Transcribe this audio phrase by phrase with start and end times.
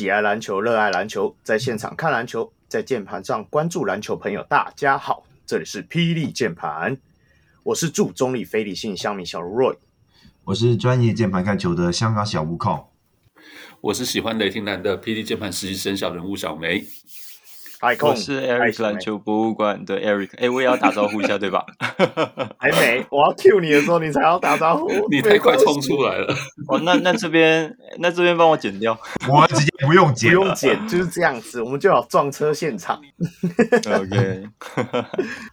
[0.00, 6.96] 喜爱篮球、热爱篮球，在现场看篮球，在键盘上关注篮球朋友，大家好，这里是霹雳键盘，
[7.64, 9.76] 我是驻中立非理性乡民小 Roy，
[10.44, 12.82] 我是专业键盘看球的香港小悟空，
[13.82, 16.82] 我是喜欢雷霆男的霹雳键盘实习生小人物小梅。
[18.02, 21.64] 我是 Eric 篮球博物馆的 Eric，哎、欸，我也要打招呼一下，对吧？
[22.60, 24.90] 还没，我要 cue 你的时候，你才要打招呼。
[25.10, 26.34] 你太快冲出来了。
[26.68, 28.92] 哦，那那这边，那这边帮我剪掉。
[29.26, 33.00] 我们直接不用剪，不用剪，就是这样子，我们就要撞车现场。
[33.86, 34.44] OK。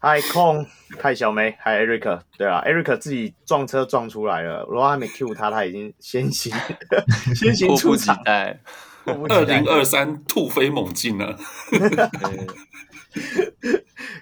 [0.01, 0.65] Hi 空，
[0.99, 6.53] 嗨小梅，嗨 Eric，对啊，Eric 自己撞车撞出来了，如果还没 cue 他，他已经先行
[7.33, 8.17] 先行出场。
[8.17, 8.59] 迫不及待。
[9.29, 11.37] 二零二三突飞猛进了，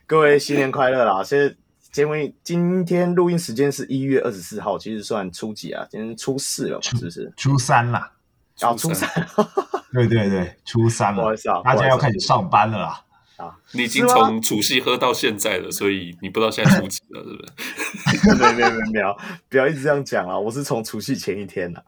[0.05, 1.23] 各位新年快乐啦！
[1.23, 1.55] 现在
[1.91, 5.85] 节目今天录音时间是一月二十四号，其实算初几啊？
[5.89, 7.31] 今天初四了，是不是？
[7.35, 8.11] 初三啦，
[8.59, 9.09] 啊，初三，
[9.91, 13.01] 对对对，初三了，不好意思啊，大家要开始上班了啦。
[13.37, 18.35] 啊，你已经从除夕喝到现在了，所以你不知道现在初几了，是不是？
[18.39, 19.17] 没有没有没有，
[19.49, 20.39] 不要一直这样讲啊！
[20.39, 21.83] 我是从除夕前一天的。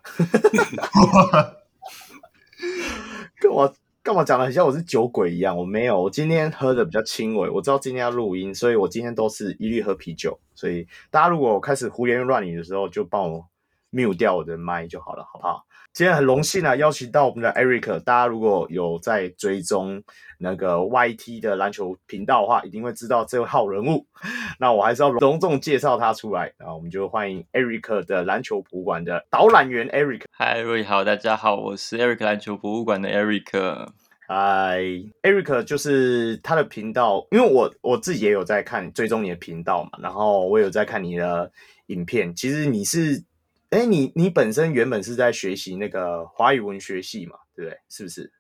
[3.40, 5.58] 跟我干嘛讲的很像我是酒鬼一样？
[5.58, 7.50] 我没有，我今天喝的比较轻微。
[7.50, 10.40] 我知道今天要录音，所以我今天都是一律喝啤酒。
[10.56, 13.45] 所以大家如果开始胡言乱语的时候，就帮我
[13.92, 15.67] mute 掉我的麦就好了，好不好？
[15.98, 18.00] 今天很荣幸啊，邀请到我们的 Eric。
[18.02, 19.99] 大家如果有在追踪
[20.38, 24.05] 那个 YT 的篮球频道的话，一定会知道这位号人物。
[24.61, 26.54] 那我还是要隆重介绍他出来。
[26.60, 30.26] 然后我们就欢迎 Eric 的篮球博物馆的导览员 Eric。
[30.30, 33.88] 嗨，瑞好，大家好，我是 Eric 篮球博物馆的 Eric。
[34.27, 34.80] 嗨
[35.23, 41.52] ，Eric 就是他的频道，因为我我自己也有在看追踪你的频道嘛，然后我有在看你的
[41.88, 42.36] 影片。
[42.36, 43.23] 其实你是。
[43.70, 47.78] 哎，你你本身原本是在学习那个华语文学系嘛，对不对？
[47.89, 48.32] 是不是？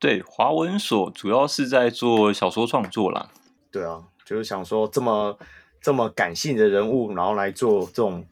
[0.00, 3.30] 对，华文所主要是在做小说创作啦。
[3.70, 5.38] 对啊，就是想说这么
[5.80, 8.26] 这么感性的人物，然后来做这种，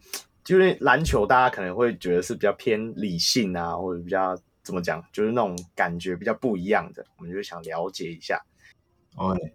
[0.45, 8.41] 就是篮球，大家可能会觉得是比较偏理性啊，或者比较怎么讲，就是那种感觉比较不一样的，我们就想了解一下。
[9.15, 9.55] OK。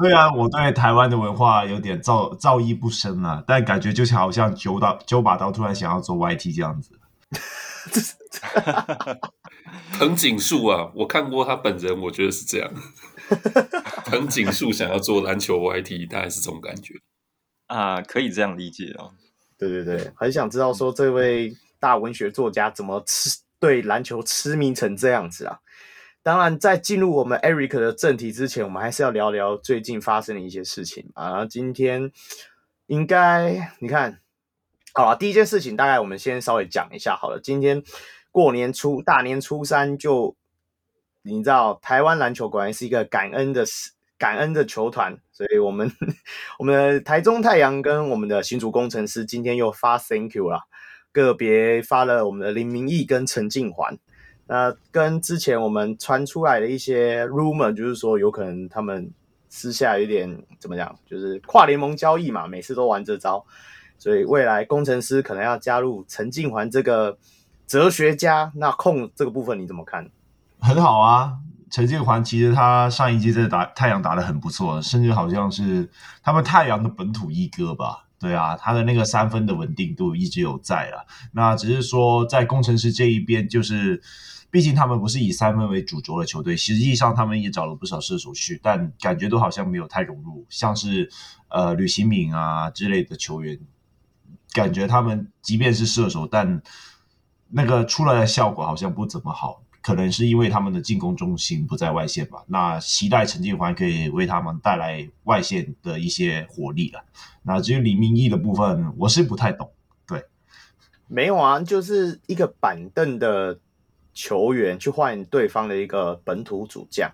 [0.00, 6.98] 虽然我对台湾的文化有点造造诣不深啊，但感觉就像好像九把九把刀突然想要做 YT 这样子。
[9.92, 12.70] 藤井树啊，我看过他本人，我觉得是这样。
[14.06, 16.94] 藤井树想要做篮球 YT，大概是这种感觉
[17.66, 19.12] 啊，可以这样理解哦。
[19.58, 25.58] 对对对，很想知道说这位大文学作家怎么痴对篮球痴迷成这样子啊。
[26.22, 31.30] 当然，在进入我们 Eric 的正题之前，我们还是要聊聊最近发生的一些事情啊。
[31.30, 32.12] 然后今天
[32.88, 34.20] 应该你看，
[34.92, 37.40] 好了，第一件事情大概我们先稍微讲一下好了。
[37.42, 37.82] 今天
[38.30, 40.36] 过年初大年初三就，
[41.22, 43.64] 你知道台湾篮球果然是一个感恩的
[44.18, 45.90] 感恩的球团，所以我们
[46.58, 50.64] 我们的台中太阳跟我们的新竹工程师今天又发 Thank you 啦，
[51.12, 53.98] 个别发了我们的林明义跟陈静环。
[54.52, 59.08] 那跟之前我们传出来的一些 rumor，就是说有可能他们
[59.48, 63.46] 私下有点怎么讲，就是跨联盟交易嘛，每次都玩这招，
[63.96, 67.16] 所以未来工程师可能要加入陈静环这个
[67.68, 68.50] 哲学家。
[68.56, 70.10] 那空这个部分你怎么看？
[70.58, 71.34] 很好啊，
[71.70, 75.88] 陈静环其实他上一季在打太阳打得很不错，甚至好像是
[76.24, 78.06] 他们太阳的本土一哥吧？
[78.18, 81.06] 对啊，他的那个三分的稳定度一直有在啊。
[81.34, 84.02] 那只是说在工程师这一边就是。
[84.50, 90.44] 毕竟他们不是以三分为主轴的球队，实际上他们也找了不少射手去，但感觉都好像没有太融入。
[90.48, 91.08] 像是
[91.48, 93.56] 呃吕行敏啊之类的球员，
[94.52, 96.60] 感觉他们即便是射手，但
[97.48, 99.62] 那个出来的效果好像不怎么好。
[99.82, 102.42] 可能是因为他们的进攻中心不在外线吧。
[102.48, 107.02] 那期待陈静环可以为他们带来外线的一些火力了。
[107.44, 109.70] 那至于李明义的部分，我是不太懂。
[110.06, 110.24] 对，
[111.06, 113.60] 没有啊，就是一个板凳的。
[114.12, 117.10] 球员去换对方的一个本土主将，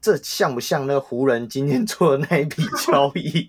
[0.00, 3.48] 这像不像那个湖人今天做的那一笔 交易？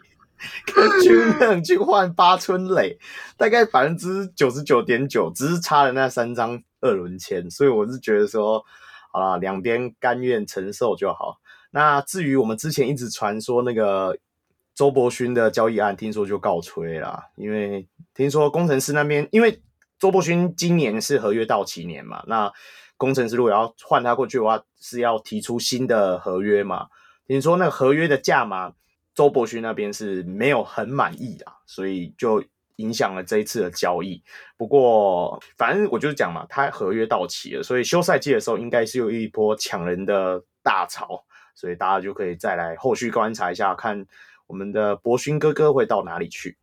[0.65, 2.99] 跟军人去换八村垒，
[3.37, 8.63] 大概百分之九十九点九，只是差了那三张二轮签，所以我是觉得说，
[9.11, 11.39] 好啦，两边甘愿承受就好。
[11.71, 14.17] 那至于我们之前一直传说那个
[14.75, 19.61] 周伯勋的交易案，听说就告吹了，因为听说工程师那边，因为
[19.97, 22.51] 周伯勋今年是合约到期年嘛，那。
[22.97, 26.87] 工程师如果要换他过去的话，是要提出新的合约嘛？
[27.27, 28.73] 听说那个合约的价码
[29.13, 32.43] 周伯勋那边是没有很满意的，所以就
[32.75, 34.21] 影响了这一次的交易。
[34.57, 41.23] 不过反正我就是讲嘛，他合约到期了，所以休赛季的时候应该是有一波抢人的大潮，
[41.55, 44.05] 所以大家就可以再来后续观察一下，看
[44.47, 46.57] 我们的伯勋哥哥会到哪里去。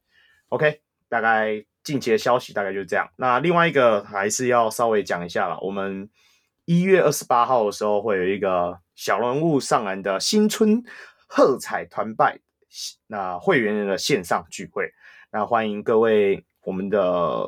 [0.50, 3.08] OK，大概近期的消息大概就是这样。
[3.16, 6.08] 那另外一个还是要稍微讲一下了，我们
[6.64, 10.82] 一月二十八号的时候会有一个小人物上篮的新春
[11.26, 12.38] 喝彩团拜，
[13.06, 14.88] 那会员的线上聚会，
[15.32, 17.44] 那欢迎各位我们的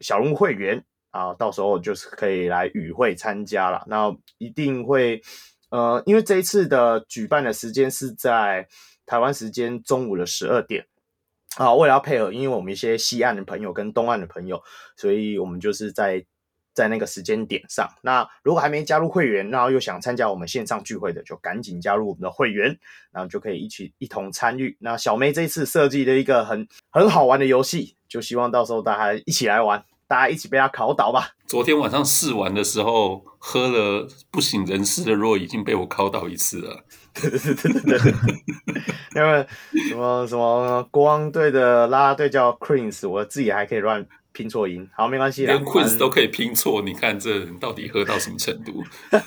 [0.00, 3.82] 小人物会员啊，到时候就是可以来与会参加了。
[3.86, 5.22] 那一定会
[5.70, 8.66] 呃，因为这一次的举办的时间是在
[9.06, 10.86] 台湾时间中午的十二点。
[11.56, 14.62] 啊，为了要配合，因为我们一些西岸的朋友跟东岸的朋友，
[14.96, 16.24] 所以我们就是在
[16.72, 17.88] 在那个时间点上。
[18.02, 22.78] 那如果还没加入会员，然后又想参加我们线上聚会的，就赶紧加入我们的会员，
[23.10, 24.76] 然后就可以一起一同参与。
[24.78, 31.30] 那小梅这次设计了一个很很好玩的游戏，就希望到时候大家一起来玩，大家一起被他考倒吧。
[31.46, 36.84] 昨天晚上试玩的时候，喝了不省人事的肉已经被我考倒一次了。
[37.14, 38.12] 对对对对对对，
[39.14, 39.46] 因为
[39.88, 48.84] 什么什么国王队的啦啦队叫 Queens，我自己还可以乱拼错音，好，没关系，连 Queens 都可以拼错，你看这人到底喝到什么程度？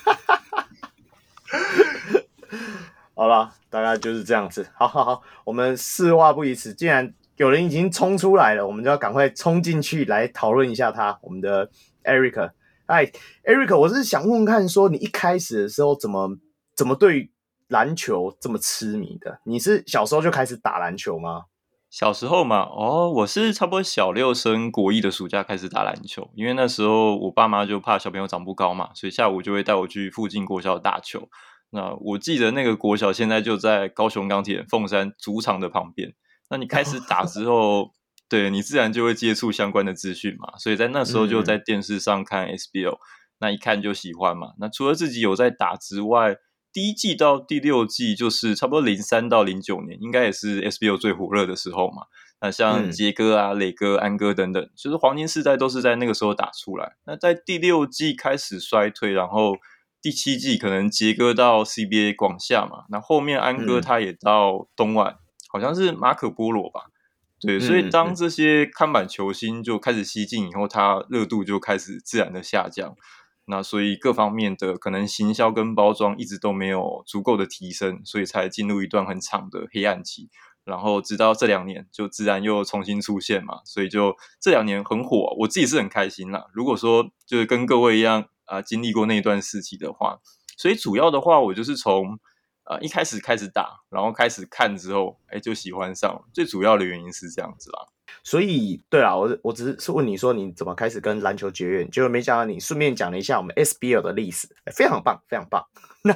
[3.15, 4.65] 好了，大概就是这样子。
[4.73, 11.69] 好好好，我们四话不宜迟，既然有人已经冲出来了，我们就要赶快冲进去来讨论一下他，我们的
[12.03, 12.49] Eric。
[12.87, 13.11] 哎
[13.43, 16.35] ，Eric，我是想问问看，说你一开始的时候怎么
[16.75, 17.29] 怎么对？
[17.73, 21.45] 篮球这么痴迷的，你是小时候就开始打篮球吗？
[21.89, 31.27] 小时候嘛，哦，我是差不多小六升国一的暑假开始打篮球，因为那时候我爸妈就怕小朋友长不高嘛，所以下午就会带我去附近国小打球。
[31.71, 36.13] 那我记得那个国小现在就在高雄钢铁凤山主场的旁边。
[36.51, 37.91] 那你开始打之后，
[38.29, 42.99] 对，你自然就会接触相关的资讯嘛，所以在那时候就在电视上看 SBL，嗯，
[43.39, 44.53] 那一看就喜欢嘛。
[44.59, 46.35] 那除了自己有在打之外，
[46.73, 52.07] 第一季到第六季就是差不多零三到零九年，应该也是 SBL 最火热的时候嘛。
[52.41, 56.97] 那像杰哥啊、磊、嗯、哥、安哥等等，就是黄金世代都是在那个时候打出来。
[57.05, 59.55] 那在第六季开始衰退，然后
[60.01, 65.17] 第七季可能杰哥到 CBA 广厦嘛，那后面安哥他也到东莞，嗯、
[65.53, 66.87] 好像是马可波罗吧。
[67.39, 72.95] 对，所以当这些看板球星就开始吸进以后，他热度就开始自然的下降。
[73.45, 80.29] 那所以各方面的可能行销跟包装一直都没有足够的提升，所以才进入一段很长的黑暗期。
[80.65, 86.45] 然后直到这两年就自然又重新出现嘛，所以就这两年很火，我自己是很开心啦。
[86.53, 90.19] 如果说就是跟各位一样啊、经历过那一段时期的话，
[90.55, 92.17] 所以主要的话我就是从
[92.63, 96.23] 啊、呃、一开始开始打，然后开始看之后，哎就喜欢上。
[96.33, 97.87] 最主要的原因是这样子啦。
[98.23, 105.61] 所以，对啊，我我只是是问你说你怎么开始跟篮球结缘，结果没想到你顺便讲了一下我们 SBL 的历史，非常棒，非常棒。
[106.03, 106.13] 那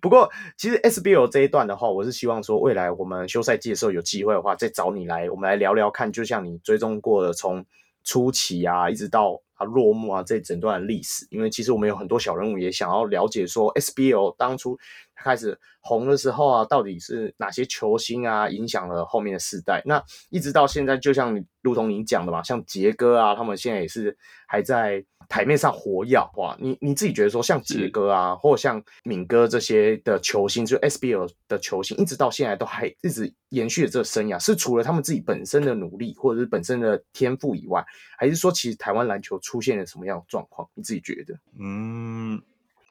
[0.00, 7.66] 不过，其实 SBL 这一段的话，我是希望说未来我们休赛季的时候有机会的话，再找你来，我们来聊聊看，就像你追踪过的从
[8.04, 14.78] 初期啊，一直到啊落幕啊这整段历史，因为其实我们有很多小人物也想要了解说 SBL 当初。
[15.16, 19.82] 开始红的时候啊，到底是哪些球星啊影响了后面的世代？
[19.84, 24.16] 那一直到现在，就像如同你讲的嘛，像杰哥啊，他们现在也是
[24.46, 26.18] 还在台面上活跃。
[26.36, 37.84] 哇，你你自己觉得说，像杰哥啊，或者像敏哥这些的球星，就 SBL 的球星，一直到现在都还一直延续着这个生涯，是除了他们自己本身的努力或者是本身的天赋以外，
[38.18, 40.68] 还是说其实台湾篮球出现了什么样的状况？
[40.74, 41.34] 你自己觉得？
[41.58, 42.40] 嗯。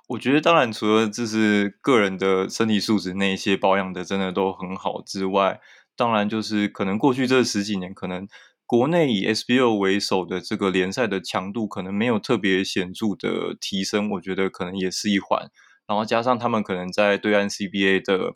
[0.07, 5.61] 我觉得当然，除了就是个人的身体素质那一些保养的真的都很好之外，
[5.95, 8.27] 当然就是可能过去这十几年，可能
[8.65, 15.49] 国内以 SBL 为首的这个联赛的强度可能没有特别显著的提升，我觉得可能也是一环。
[15.87, 18.35] 然后加上他们可能在对岸 CBA 的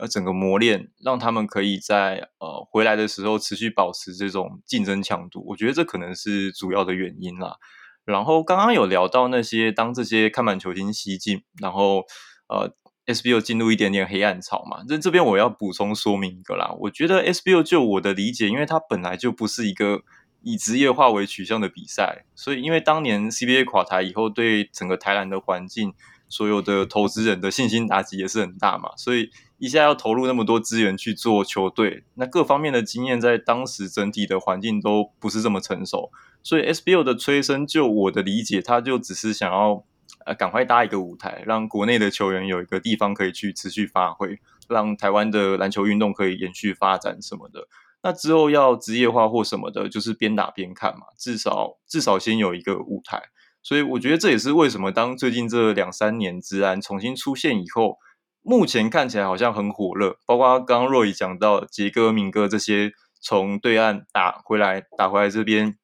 [0.00, 7.56] 呃整个磨练，让他们可以在呃回来的时候持续保持这种竞争强度，我觉得这可能是主要的原因啦。
[8.04, 12.04] 然后刚刚有聊到那些当这些看板球星西进，然后
[12.48, 12.74] 呃
[13.06, 14.82] SBL 进入一点点黑暗潮嘛。
[14.88, 20.02] 那这边我要补充说明一个啦，我觉得 SBL 就我的理解，因为它本来就不是一个
[20.42, 25.94] 以职业化为取向的比赛，所以因为当年 CBA 垮台以后，对整个台篮的环境，
[26.28, 36.10] 所有的投资人的信心打击也是很大嘛，所以一下要投入那么多资源去做球队，那各方面的经验在当时整体的环境都不是这么成熟。
[36.44, 39.84] 所以 SBO 的催生，就我的理解，他就只是想要
[40.24, 44.38] 呃赶快搭一个舞台，让国内的球员有一个地方可以去持续发挥。
[44.66, 47.68] 让台湾的篮球运动可以延续发展什么的。
[48.02, 53.22] 那之后要职业化或什么的，就是边打边看嘛，至少至少先有一个舞台。
[53.62, 57.98] 所以我觉得这也是为什么当最近这两三年职篮重新出现以后，
[58.42, 60.16] 目前看起来好像很火热。
[60.24, 65.76] 包括刚刚 Roy 讲到杰哥、明哥这些从对岸打回来、打回来这边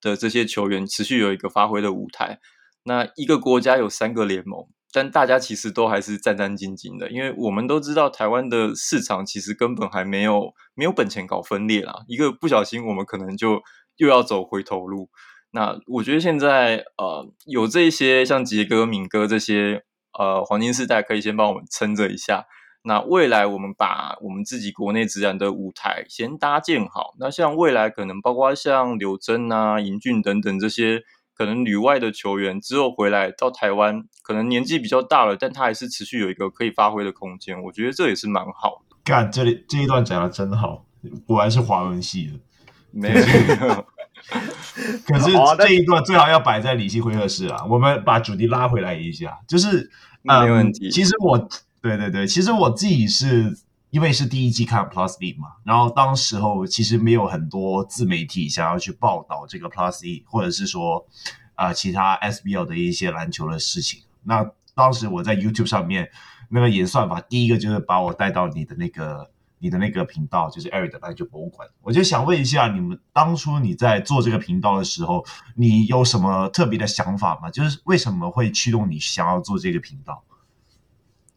[0.00, 2.40] 的这些球员，持续有一个发挥的舞台。
[2.84, 13.60] 那一个国家有三个联盟，但大家其实都还是战战兢兢的，因为我们都知道台湾的市场其实根本还没有没有本钱搞分裂啦，一个不小心我们可能就
[13.96, 15.10] 又要走回头路。
[15.52, 19.82] 那我觉得现在呃有这些像杰哥、敏哥这些
[20.18, 22.46] 呃黄金世代可以先帮我们撑着一下。
[22.82, 27.14] 那未来我们把我们自己国内自然的舞台先搭建好。
[27.18, 31.02] 那像未来可能包括像柳珍啊、尹俊等等这些。
[31.32, 37.62] 可能旅外的球员之后回来到台湾，可能年纪比较大了，但他还是持续有一个可以发挥的空间。
[37.62, 38.96] 我觉得这也是蛮好的。
[39.02, 40.84] 干，这里这一段讲的真好，
[41.26, 42.32] 果然是华文系的。
[42.90, 43.22] 没有，
[45.06, 47.64] 可是这一段最好要摆在理性会客室啊。
[47.70, 49.90] 我们把主题拉回来一下，就是、
[50.24, 50.90] 嗯、没问题。
[50.90, 51.48] 其实我，
[51.80, 53.58] 对对对，其实我自己是。
[53.90, 61.04] 因为是第一季看 Plus E 嘛，然后当时候其实没有很多自媒体想要去报道这个 Plus E，或者是说
[61.56, 64.02] 啊、其他 SBL 的一些篮球的事情。
[64.22, 66.08] 那当时我在 YouTube 上面
[66.50, 71.68] 那个演算法，第一个就是把我带到你的那个你的那个频道，就是 Eric 的篮球博物馆。
[71.82, 77.50] 我就想问一下，你们当初你在做这个频道的时候，你有什么特别的想法吗？
[77.50, 80.22] 就是为什么会驱动你想要做这个频道？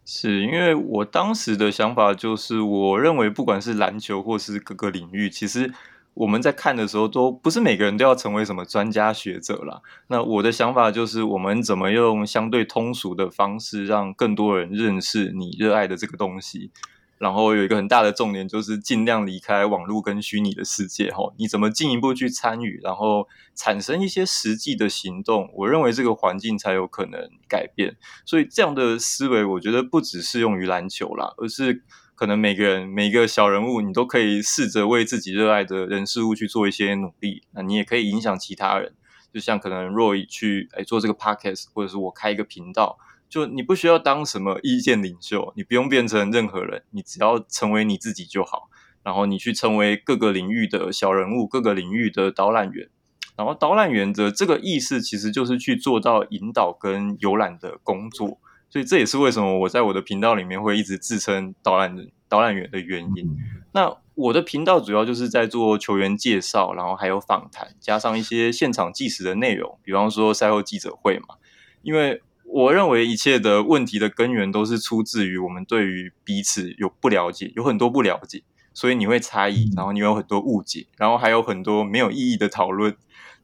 [0.05, 5.73] 是因为我当时的想法就是，我认为不管是篮球或是各个领域，其实
[6.13, 9.81] 我们在看的时候，都不是每个人都要成为什么专家学者啦。
[10.07, 16.69] 那我的想法就是，我们怎么用相对通俗的方式，让更多人认识你热爱的这个东西。
[17.17, 21.33] 然后有一个很大的重点，就是尽量离开网络跟虚拟的世界哈。
[21.37, 25.49] 你怎么进一步去参与，然后产生一些实际的行动？
[25.55, 27.95] 我认为这个环境才有可能改变。
[28.25, 31.83] 所以这样的思维，我觉得不只适用于篮球啦，而是
[32.15, 37.43] 可能每个人每个小人物，你都可以试着为自己热爱的人事物去做一些努力。
[37.51, 38.93] 那你也可以影响其他人，
[39.33, 42.97] 就像可能 Roy 去诶做这个 Podcast，或者是我开一个频道。
[43.33, 48.69] 就你不需要当什么意见领袖，你不用变成任何人，你只要成为你自己就好。
[49.01, 52.87] 然后你去成为各个领域的小人物，各个领域的导览员。
[53.35, 58.37] 然后导览员的这个意思其实就是去做到引导跟游览的工作。
[58.69, 63.35] 所以这也是为什么我在我的频道里面会一直自称导览人、导览员的原因。
[63.71, 71.37] 那我的频道主要就是在做球员介绍，然后还有访谈，加上一些现场即时的内容，比方说赛后记者会嘛，
[71.81, 72.21] 因为。
[72.45, 82.95] 我认为一切的问题的根源都是出自于我们对于彼此有不了解，有很多不了解，所以你会猜疑，然后你有很多误解，然后还有很多没有意义的讨论。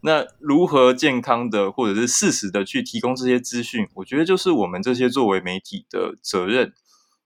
[0.01, 6.73] 那如何健康的或者是适时的去提供这些资讯，我觉得就是我们这些作为媒体的责任。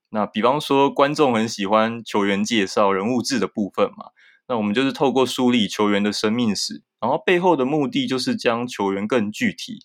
[0.10, 4.12] 那比方说，观众很喜欢球员介绍、人物志的部分嘛，
[4.48, 9.80] 那我们就是透过梳理球员的生命史，然后背后的目的就是将球员更具体。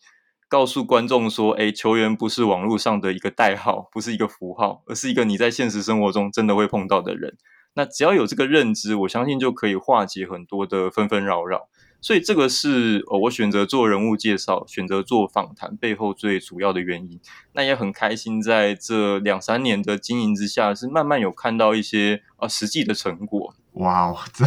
[0.48, 7.36] 告诉观众说：“诶，球员不是网络上的一个代号，不是一个符号，而是一个你在现实生活中真的会碰到的人。
[7.74, 11.68] 那只要有这个认知，我相信就可以化解很多的纷纷扰扰。
[12.00, 17.20] 所以这个是呃，我选择做人物介绍、选择做访谈背后最主要的原因。
[17.52, 23.54] 那也很开心，在这两三年的经营之下，是慢慢有看到一些呃实际的成果。
[23.74, 24.44] 哇哦，这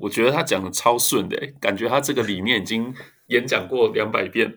[0.00, 2.94] 我觉得他讲的超顺的，感觉他这个理念已经。”
[3.28, 4.52] 演讲过两百遍，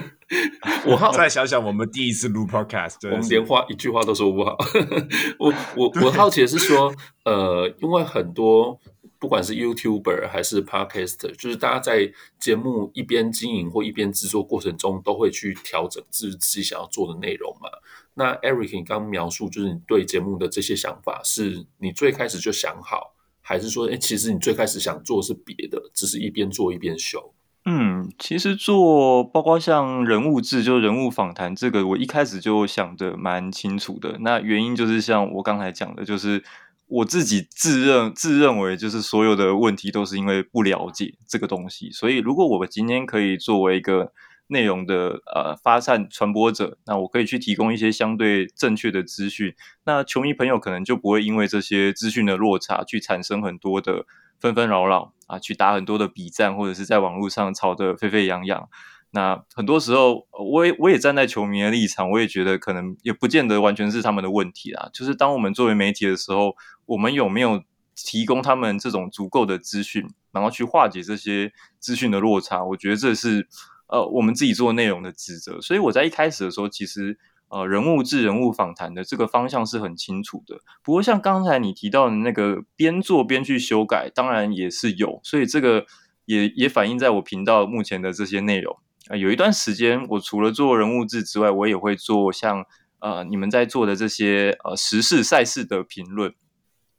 [0.86, 4.56] 我好再想想，我们第一次录 podcast，我们连话一句话都说不好。
[5.38, 6.94] 我我我好奇的是说，
[7.24, 8.78] 呃，因为很多
[9.18, 17.70] 不管是 YouTuber 还是 podcaster，就是大家在节目一边经营或一边制作过程中，都会去调整自自己想要做的内容嘛。
[18.12, 27.32] 那 Eric，你刚刚描述就是你对节目的这些想法，是你最开始就想好，还是说，哎，其实你最开始想做是别的，只是一边做一边修？
[27.66, 34.18] 嗯，其实做包括像人物志，就人物访谈这个，我一开始就想的蛮清楚的。
[34.20, 36.44] 那原因就是像我刚才讲的，就是
[36.88, 41.90] 我自己自认自认为，就是所有的问题都是因为不了解这个东西。
[41.90, 44.12] 所以如果我们今天可以作为一个
[44.48, 49.54] 内容的呃发散传播者，那我可以去提供一些相对正确的资讯，
[49.86, 54.04] 那球迷朋友可能就不会因为这些资讯的落差去产生很多的
[54.38, 58.68] 纷纷扰扰啊，去打很多的比战，或者是在网络上吵得沸沸扬扬。
[59.10, 64.90] 那很多时候，我也我也站在球迷的立场，我也觉得可能也不见得完全是他们的问题啦。
[64.92, 67.62] 就是当我们作为媒体的时候，我们有没有
[67.94, 72.64] 提供他们这种足够的资讯，然后去化解这些资讯的落差？
[72.64, 73.46] 我觉得这是
[73.86, 75.60] 呃我们自己做内容的职责。
[75.60, 77.16] 所以我在一开始的时候，其实
[77.48, 80.60] 呃人物志、人物访谈的这个方向是很清楚的。
[80.82, 85.20] 不过像刚才你提到的那个边做边去修改，当然也是有。
[85.22, 85.86] 所以这个
[86.24, 88.76] 也也反映在我频道目前的这些内容。
[89.08, 92.64] 呃，有一段时间，我除了做人物志之外，我也会做像
[93.00, 96.34] 呃你们在做的这些呃时事赛事的评论。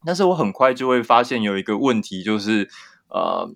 [0.05, 2.69] 但是我很快就会发现有一个问题，就是
[3.09, 3.51] 呃，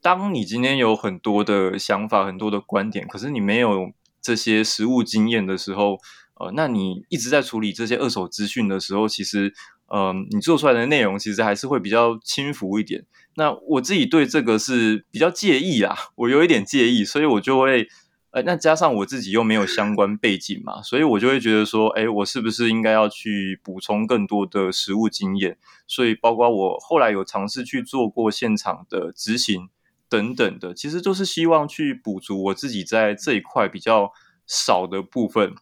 [0.00, 3.90] 当你今天有很多的想法、很多的观点，可是你没有
[4.22, 5.98] 这些实务经验的时候，
[6.38, 9.52] 呃，那你一直在处理这些二手资讯的时候，其实
[9.86, 13.04] 呃，你做出来的内容其实还是会比较轻浮一点。
[13.34, 17.88] 那我自己对这个是比较介意啊，我有一点介意，所以我就会，
[18.30, 25.56] 呃，那加上我自己又没有相关背景嘛，所以我就会觉得说，哎，我是不是应该要去补充更多的实务经验？
[25.86, 29.68] 所以包括我后来有尝试去做过现场的执行
[30.08, 34.12] 等等的，其实都是希望去补足我自己在这一块比较
[34.46, 35.54] 少的部分。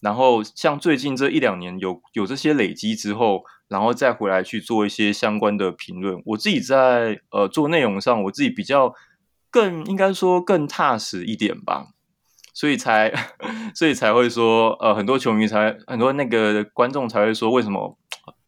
[0.00, 3.44] 然后像最近这一两年有有这些累积之后。
[3.68, 6.22] 然后再回来去做一些相关的评论。
[6.24, 8.94] 我自己在呃做内容上，我自己比较
[9.50, 11.88] 更应该说更踏实一点吧，
[12.54, 13.12] 所以才
[13.76, 17.98] 所以才会说呃很多球迷才很多那个观众才会说，为什么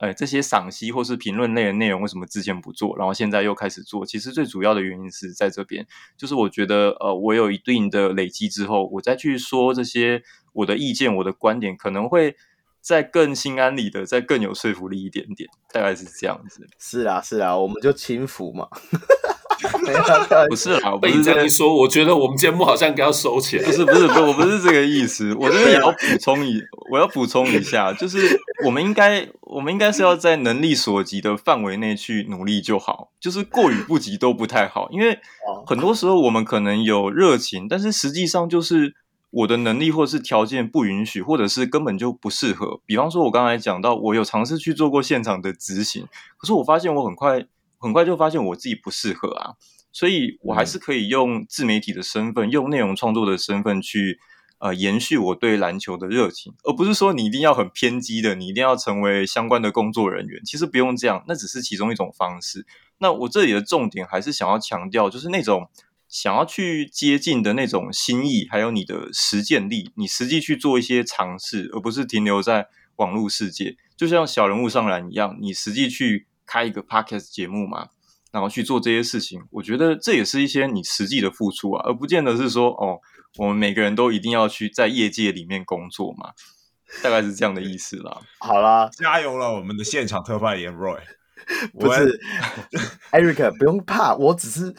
[0.01, 4.05] 哎这些赏析或是评论类的内容为什么之前不做，然后现在又开始做？
[4.05, 10.23] 其实最主要的原因是在这边，就是我觉得呃我有一定的累积之后，我再去说这些
[10.53, 12.37] 我的意见、我的观点可能会。
[12.83, 16.67] 再更心安理得，再更有说服力一点点，大概是这样子。
[16.79, 18.67] 是啊，是啊，我们就轻浮嘛。
[20.49, 23.65] 不是啦，被你这样一说，我觉得我们节目好像该要收起来。
[23.65, 25.35] 不是，不是，不，我不是这个意思。
[25.35, 35.19] 我这边也要补充一，我要补充一下，就是我们应该，我们应该是要在能力所及的范围内去努力就好，就是过与不及都不太好，因为
[35.67, 38.95] 很多时候我们可能有热情，但是实际上就是。
[39.33, 42.81] 我的能力或是条件不允许，或者是根本就不适合。
[42.85, 46.05] 比方说，我刚才讲到，我有尝试去做过现场的执行，
[46.37, 47.47] 可是我发现我很快
[47.81, 49.57] 很快就发现我自己不适合啊，
[49.91, 54.21] 所以我还是可以用自媒体的身份，用内容创作的身份去
[54.59, 60.41] 呃延续我对篮球的热情，而不是说你一定要很偏激的，你一定要成为相关的工作人员。
[60.45, 62.67] 其实不用这样，那只是其中一种方式。
[62.99, 65.69] 那我这里的重点还是想要强调，就是那种。
[66.13, 72.67] 想要去接近的那种心意，还有你的实践力，你实际去做一些尝试，而不是停留在
[72.97, 73.77] 网络世界。
[73.97, 77.87] 就像小人物上篮一样，你实际去开一个 podcast 节目嘛，
[78.33, 82.99] 然后去做这些事情，我觉得这也是一些你实际的付出啊，而不见得是说哦，
[83.39, 86.33] 我们每个人都一定要去在业界里面工作嘛，
[87.05, 88.21] 大概是这样的意思啦。
[88.41, 90.99] 好啦，加油了，我们的现场特派员 Roy，
[91.79, 92.19] 不是
[93.13, 94.75] Eric，不用怕，我只是。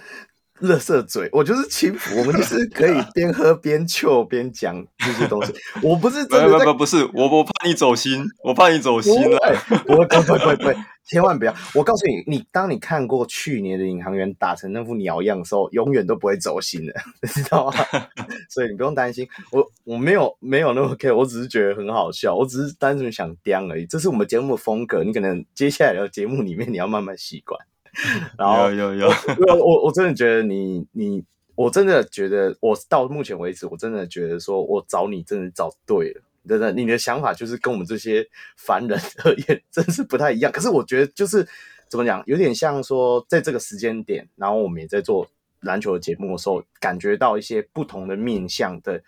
[0.62, 5.52] 乐色嘴，我就是轻浮，我们就是可以边喝边笑边讲这些东西。
[5.82, 9.40] 我不是真的不不不是，我我怕你走心，我怕你走心了。
[9.88, 11.54] 不会不会不会不会，千万不要！
[11.76, 17.74] 我告诉你，你当你看过去年的领航员打成那副鸟样的时候，永远都不会走心的， 你知道吗？
[18.50, 23.86] 所以你不用担心，我我没有没有那么 care，我只是觉得很好笑，我只是单纯想叼而已。
[23.86, 27.60] 这是我们节目的风格，你可能接下来的节目里面你要慢慢习惯。
[28.38, 29.08] 然后有有有，
[29.48, 31.22] 我我我真的觉得你你，
[31.56, 38.28] 我真的觉得我到目前为止，我真的觉得说我找你真的找对了，真的，你的想法就是跟我们这些
[38.58, 40.52] 凡人而言，真是不太一样。
[40.52, 41.48] 可是我觉得就是
[41.88, 45.30] 怎么讲，有点像说在这个时间点，然后我们也在做
[45.62, 49.02] 篮球的节目的时候，感觉到一些不同的面向的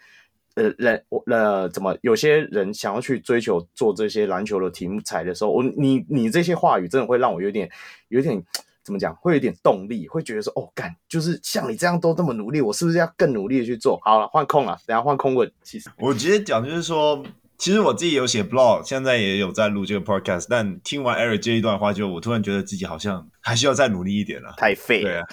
[0.56, 7.70] 呃人，我呃怎么有些人想要去追求做这些篮球的题材的时候，我你你这些话语真的会让我有点
[8.10, 8.44] 有点。
[8.84, 9.16] 怎么讲？
[9.16, 14.00] 会有点动力，会觉得说，哦，干，就是像你这样都这么努力，我是不是要更努力的去做？
[14.04, 15.50] 好了，换空了，等下换空问。
[15.64, 17.24] 其实我直接讲，就是说，
[17.58, 24.54] 其实我自己有写 blog，现在也有在录这个 podcast，但听完 Eric 这一段话，就我突然觉得自己好像还需要再努力一点了。
[24.58, 25.26] 太废，对啊，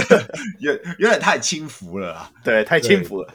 [0.60, 2.30] 有有点太轻浮了啊。
[2.44, 3.34] 对，太轻浮了。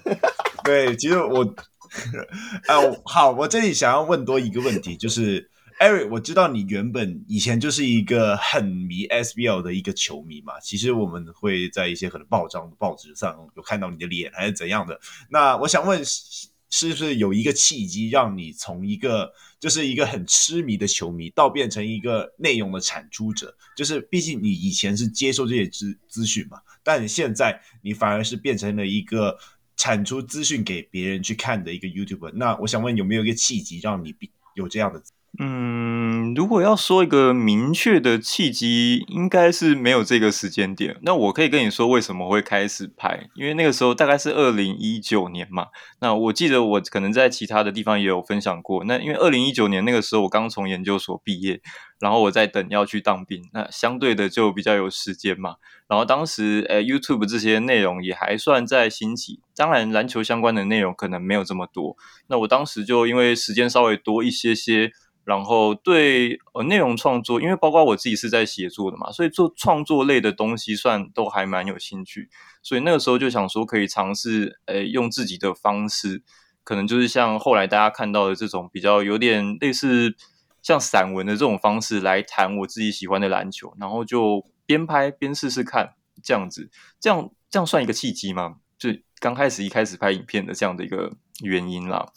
[0.64, 1.40] 对，对，其实我，
[2.68, 5.50] 呃，好，我这里想要问多一个问题，就是。
[5.78, 10.58] Eric，我知道你原本以前就是一个很迷 SBL 的一个球迷嘛。
[10.62, 14.98] 其实我们会在一些可能报章、报纸上有看到你的脸，还是怎样的。
[15.30, 23.54] 那我想问，是不是有一个契机让你从一个就是一个很痴迷的球迷，到变成一个内容的产出者？
[23.76, 29.38] 就是毕竟你以前是接受这些资资讯嘛，但现在你反而是变成了一个
[29.76, 32.32] 产出资讯给别人去看的一个 YouTube。
[32.34, 34.16] 那我想问，有没有一个契机让你
[34.54, 35.04] 有这样的？
[35.38, 40.98] 嗯，如果要说一个明确的契机，应该是没有这个时间点。
[41.02, 45.68] 那我可以跟你说为什么会开始拍，因为那个时候大概是二零一九年嘛。
[46.00, 48.84] 那我记得我可能在其他的地方也有分享过。
[48.86, 51.60] 那因为二零一九年那个时候我刚从研究所毕业，
[52.00, 55.56] 然后我在等要去当兵，那相对的就比较有时间嘛。
[55.88, 61.96] 然后当时呃，YouTube 这些内容也还算在兴起，当然篮球相关的内容可能没有这么多。
[62.28, 64.92] 那我当时就因为时间稍微多一些些。
[65.26, 72.30] 然后对呃内容创作，因为包括我自己是在写作的嘛，所以做创作类的东西算都还蛮有兴趣，
[72.62, 76.22] 所以那个时候就想说可以尝试，诶，用自己的方式，
[76.64, 80.16] 可能就是像后来大家看到的这种比较有点类似
[80.62, 88.58] 像散文的这种方式来谈我自己喜欢的篮球，然后就边拍边试试看这样子，这样这样算一个契机吗？
[88.78, 91.14] 就刚开始一开始拍影片的这样的一个。
[91.42, 92.08] 原因啦，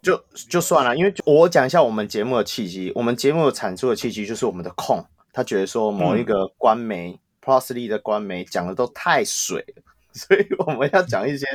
[0.00, 2.92] 就就算了，因为我讲一下我们节目的契机。
[2.94, 9.82] 我们节目产出的契机就是我们的控，他觉得说某一个官媒、嗯、，Prosely 的官媒讲的都太水了，
[10.14, 11.46] 所以我们要讲一些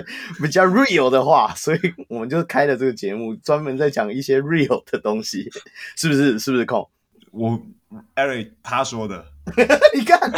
[0.42, 5.50] 比较 real 的话，所以我们就开了这个节目，专门在讲一些 real 的东西，
[5.96, 6.38] 是不是？
[6.38, 6.90] 是不是控？
[7.32, 7.60] 我
[8.16, 9.26] Eric 他说的。
[9.94, 10.20] 你看，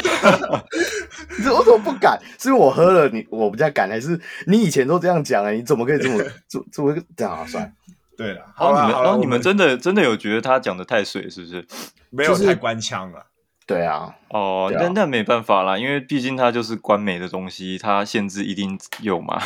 [1.37, 2.19] 你说我怎么不敢？
[2.37, 5.51] 是因为我喝了你，我比较敢，还是你以前都这样讲啊？
[5.51, 6.65] 你怎么可以这么 做？
[6.71, 7.45] 这么这样啊？
[7.45, 7.73] 算
[8.17, 11.65] 对了，好了，然后你们真的真的有觉得他讲的太水，是不是？
[12.09, 13.27] 没有太官腔了。
[13.65, 19.41] 对啊，哦，那那没办法啦，因为毕竟它就是官媒的东西，它限制一定有嘛。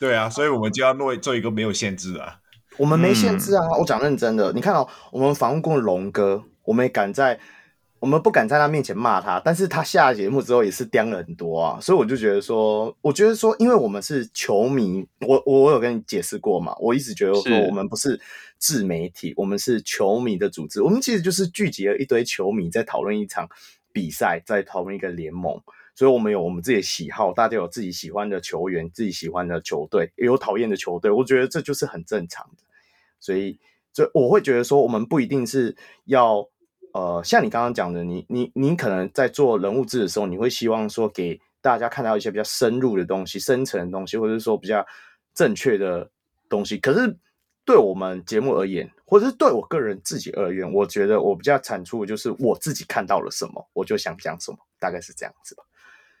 [0.00, 2.38] 对啊，所以我们就要做做一个没有限制啊。
[2.78, 4.52] 我们没限制啊，我讲认真的。
[4.52, 7.38] 你看哦，我们访问过龙哥，我们也敢在。
[8.04, 18.20] 我们不敢在他面前骂他，但是他下节目之后也是叼了很多啊，所以我就觉得说，我觉得说，因为我们是球迷，我我有跟你解释过嘛，我一直觉得说，我们不是
[18.58, 23.48] 自媒体，我们是球迷的组织，我们其实就是聚集了一堆球迷在讨论一场
[23.90, 25.58] 比赛，在讨论一个联盟，
[25.94, 32.64] 所以我们有我们自己的喜好，大家有自己喜欢的球员，自己喜欢的球队，也有讨厌的球队，我觉得这就是很正常的，
[33.18, 33.58] 所以，
[33.94, 36.46] 所以我会觉得说，我们不一定是要。
[36.94, 44.86] 呃，像你刚刚讲的，你你你可能在做人物志的时候，你会希望说给大家看到一些比较深入的东西、深层的东西，或者是说比较
[45.34, 46.08] 正确的
[46.48, 46.78] 东西。
[46.78, 47.18] 可是
[47.64, 55.64] 对我们节目而言，或者是对我个人自己而言，我觉得我比较产出的就是我自己看到了什么，我就想讲什么，大概是这样子吧。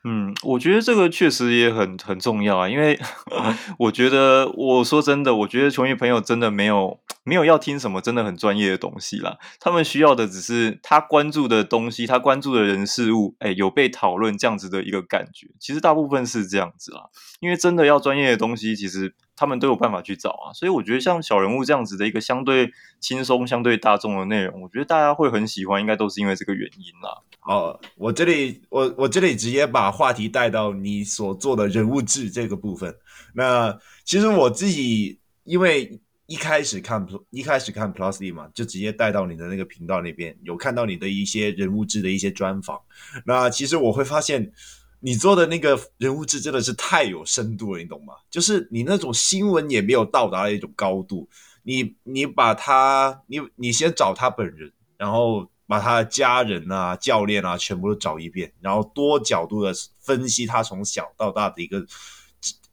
[0.02, 2.98] 嗯，我觉得这个确实也很很重要啊，因为
[3.78, 15.48] 我觉得我说真的，我觉得球迷朋友真的没有没有要听什么真的很专业的东西啦，他们需要的只是他关注的东西，他关注的人事物，哎，有被讨论这样子的一个感觉。
[15.58, 17.08] 其实大部分是这样子啦，
[17.40, 20.52] 因为真的要专业的东西，其实他们都有办法去找啊。
[20.52, 27.22] 所以我觉得像小人物这样子的一个相对轻松、相对大众的内容，我觉得大家会很喜欢，应该都是因为这个原因啦。
[27.46, 32.94] 哦，我这里我我这里直接把话题带到你所做的人物志这个部分。
[33.34, 42.80] 那其实我自己因为一开始看一开始看 Plus 嘛，就直接带到你的那个频道那边，有看到你的一些人物志的一些专访。
[43.26, 44.52] 那其实我会发现
[45.00, 48.14] 你做的那个人物志真的是太有深度了，你懂吗？
[48.30, 51.28] 就是你那种新闻也没有到达的一种高度。
[51.62, 55.48] 你你把他你你先找他本人，然后。
[55.66, 61.82] 把他的家人啊、教练啊全部都找一遍，然后多角度的分析他从小到大的一个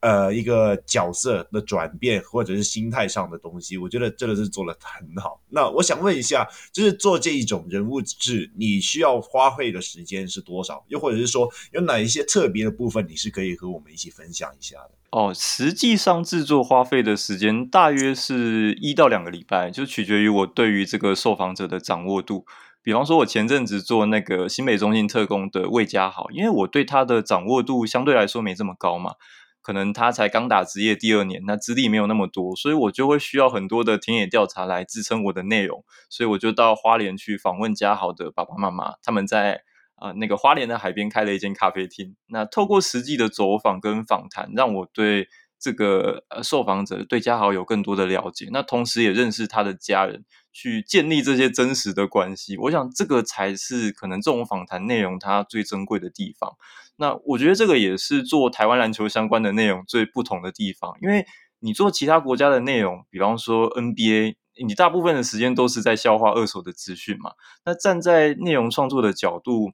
[0.01, 5.41] 呃一个角色的转变，或者是心态上的东西，我觉得真的是做得很好。
[5.49, 10.83] 那我想问一下，就是做这一种人物志，你需要花费的时间是多少？
[10.89, 14.91] 又或者是说，有哪一些特别的部分，你是可以和我们一起分享一下的？
[15.11, 22.45] 哦，实际上制作花费的时间大约是一到两个礼拜，就取决于我对于这个受访者的掌握度。
[22.83, 29.13] 比方说，我前阵子做那个新北中心特工的魏家豪，因为我对他的掌握度相对来说没这么高嘛，
[29.61, 39.63] 可能他才刚打职业第二年，那资历没有那么多，所以我就会需要很多的田野调查来支撑我的内容，所以我就到花莲去访问家豪的爸爸妈妈，他们在
[39.95, 45.27] 啊、呃、那个花莲的海边开了一间咖啡厅，那透过实际的走访跟访谈，让我对
[45.59, 50.25] 这个呃受访者对家豪有更多的了解，那同时也认识他的家人。
[50.53, 56.57] 去建立这些真实的关系，我想这个才是可能这种访谈内容它最珍贵的地方。
[57.01, 61.25] 那我觉得这个也是做台湾篮球相关的内容最不同的地方，因为
[61.59, 67.31] 你做其他国家的内容，比方说 NBA，你大部分的时间都是在消化二手的资讯嘛。
[67.65, 69.71] 那站在内容创作的角度，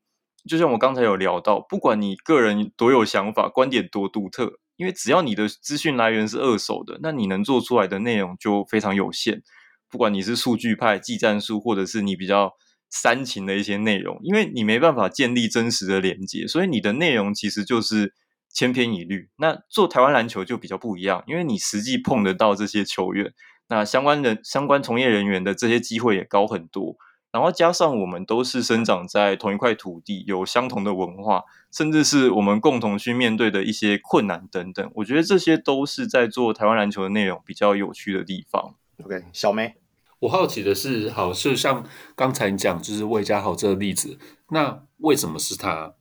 [0.49, 4.53] 就像我刚才有聊到，不管你个人多有想法，观点多独特。
[4.77, 9.41] 因为只要你的资讯来源是二手的，那你能做出来的内容就非常有限。
[9.89, 12.53] 不管你是数据派、技战术，或者是你比较
[12.89, 18.13] 煽情的一些内容，因为你没办法建立真实的连接，所以你的内容其实就是
[18.51, 19.29] 千篇一律。
[19.37, 23.33] 那做台湾篮球就比较不一样，因为你实际碰得到这些球员，
[23.69, 26.95] 那相关的相关从业人员的这些机会也高很多。
[27.29, 38.75] 然后加上我们都是生长在同一块土地，有相同的文化，甚至是我们共同去面对的一些困难等等，我觉得这些都是在做台湾篮球的内容比较有趣的地方。
[39.03, 39.75] OK，小梅，
[40.19, 44.17] 我好奇的是，好，就像刚才你讲，就是魏家豪这个例子，
[44.49, 45.93] 那为什么是他？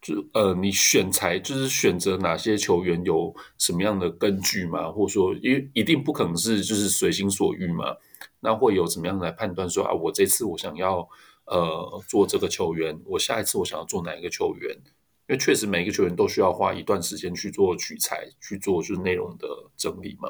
[0.00, 4.92] 就呃，你选材就是选择哪些球员有什么样的根据吗？
[4.92, 7.96] 或者说，因为一定不可能是就是随心所欲嘛？
[8.40, 11.08] 那会有怎么样来判断说啊，我这次我想要
[11.46, 14.76] 呃做这个球员，我下一次我想要做哪一个球员？
[15.26, 20.28] 因为确实每一个球员都需要花一段时间去做取材，去做就是内容的整理嘛。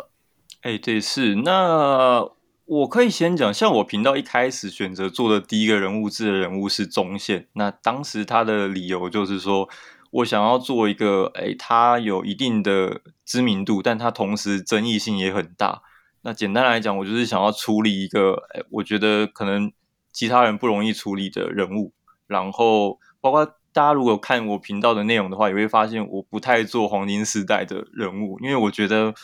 [0.61, 1.35] 哎，对，是。
[1.35, 2.24] 那
[2.66, 7.46] 我可以先讲，像我频道一开始选择做的第一个人物志的人物是中线。
[7.53, 9.68] 那当时他的理由就是说，
[10.11, 15.83] 我想要做一个，哎，他有一定的知名度，但他同时争议性也很大。
[16.22, 19.70] 那简单来讲，我就是想要处理一个，哎，我觉得可能
[20.11, 21.92] 其他人不容易处理的人物。
[22.27, 29.14] 然后，包括大家如果看我频道的内容的话，也会发现我不太做黄金时代的人物，因为我觉得。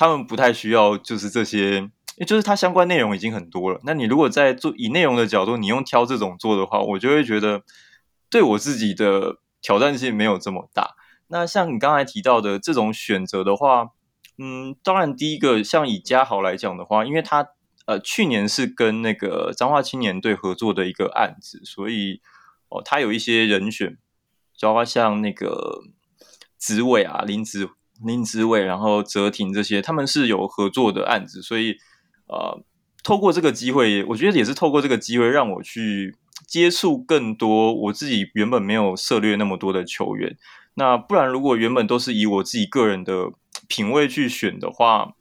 [0.00, 1.90] 他们不太需要，就是这些，
[2.26, 3.80] 就是它相关内容已经很多了。
[3.84, 7.62] 那你如果在做以内容的角度，你用挑这种做的话，我就会觉得
[8.28, 10.96] 对我自己的挑战性没有这么大。
[11.28, 13.90] 那像你刚才提到的这种选择的话，
[14.38, 17.46] 嗯，当然第一个像以嘉豪来讲的话，因为他
[17.86, 22.20] 呃去年是跟那个彰化青年队合作的一个案子，所以
[22.68, 23.96] 哦他有一些人选，
[24.60, 25.82] 包括像那个
[26.56, 27.70] 紫伟啊林子。
[28.00, 31.76] 林子伟，然后泽廷这些，他们是有合作的案子，所以
[32.28, 32.62] 呃，
[33.02, 40.36] 透过这个机会，我觉得也是透过这个机会，让我去接触更多我自己原本没有涉猎那么多的球员。
[40.74, 43.32] 那不然，如果原本都是以我自己个人的
[43.66, 45.14] 品味去选的话，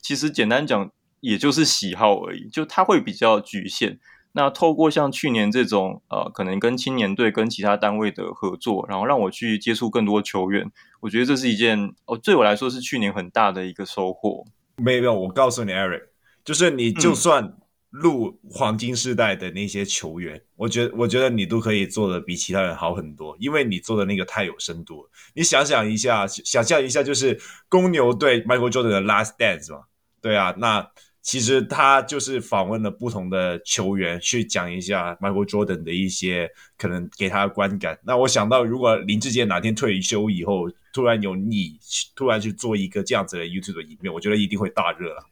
[0.00, 3.98] 其实简单讲，也就是喜好而已，就它会比较局限。
[4.32, 14.46] 那透过像去年这种呃，可能跟青年队跟其他单位的合作，然后让我去接触更多球员，我觉得这是一件哦，对我来说是去年很大的一个收获。
[14.76, 16.04] 没有，我告诉你，Eric，
[16.44, 17.56] 就是你就算
[17.90, 25.10] 录黄金世代的那些球员，嗯、我觉得我觉得你都可以做的比其他人好很多，因为你做的那个太有深度了。
[25.34, 29.84] 你想想一下，想象一下，就是公牛队 Michael Jordan 的 Last Dance 嘛，
[30.20, 30.90] 对啊，那。
[31.24, 37.96] 其实他就是访问了不同的球员，去讲一下 Michael Jordan 的一些可能给他的观感。
[38.02, 41.78] 那我想到，如果林志杰哪天退休以后，突然有你
[42.16, 45.24] 突然去做一个这样子的 YouTube 的影片，我觉得一定会大热了。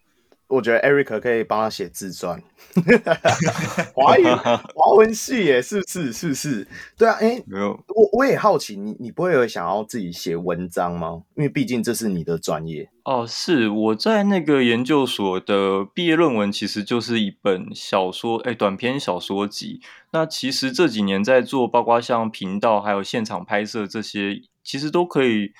[0.51, 2.43] 我觉得 Eric 可以帮他写自传，
[3.95, 4.25] 华语
[4.75, 6.13] 华文系耶，是不是？
[6.13, 6.69] 是不是？
[6.99, 11.23] 对啊，哎，没有，我我也好奇，你你不会有想要自己写文章吗？
[11.37, 12.91] 因为毕竟这是你的专业。
[13.05, 19.81] 哦，是我在那个研究所的毕业论文，其实就是一本小说，哎，短篇小说集。
[20.13, 25.53] 那其实这几年在做，包括像频道还有现场拍摄这些，其实都可以。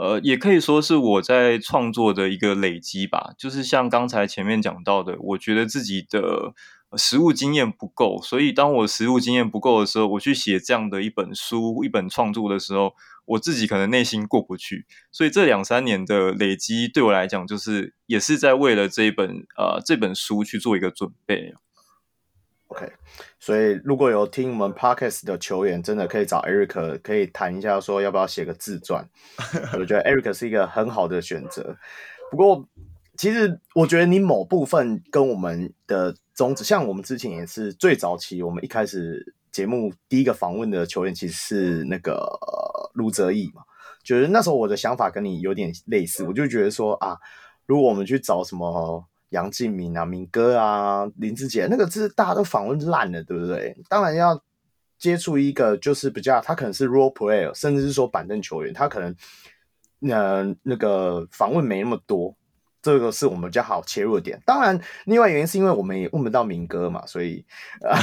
[0.00, 3.34] 呃，也可以说是我在创作的一个累积吧。
[3.36, 6.54] 就是像刚才前面讲到的，我觉得自己的
[6.96, 12.94] 实务经验不够，所以当我实务经验不够的时候，我去写这样的一本书、一本创作的时候，
[13.26, 14.86] 我自己可能内心过不去。
[15.12, 21.52] 所以这两三年的累积对我来讲，就是也是在为了这一本呃这本书去做一个准备。
[22.70, 22.88] OK，
[23.40, 29.04] 所以如果有听我们 parkas 的球员，真的可以找 Eric，可以谈一下，说要不要写个自传。
[29.76, 31.76] 我觉得 Eric 是一个很好的选择。
[32.30, 32.64] 不过，
[33.16, 42.24] 其实我觉得你某部分跟我们的宗旨，像我们之前也是最早期，我们一开始节目第一个访问的球员，其实是那个
[42.94, 43.62] 卢泽义嘛。
[44.04, 47.16] 就是那时候我的想法跟你有点类似，我就觉得说啊，
[47.66, 49.04] 如果我们去找什么。
[49.30, 53.76] 杨敬敏啊，敏哥啊，林志杰，那个是大家都访问烂了，对不对？
[53.88, 54.40] 当然要
[54.98, 59.14] 接触一个就是比较，他可能是 role player，甚至是说板凳球员，他可能
[60.08, 62.36] 呃那个访问没那么多，
[62.82, 64.40] 这个是我们比较好切入的点。
[64.44, 67.44] 当然，另外原因是因为我们也问不到敏哥嘛，所以
[67.82, 67.98] 啊，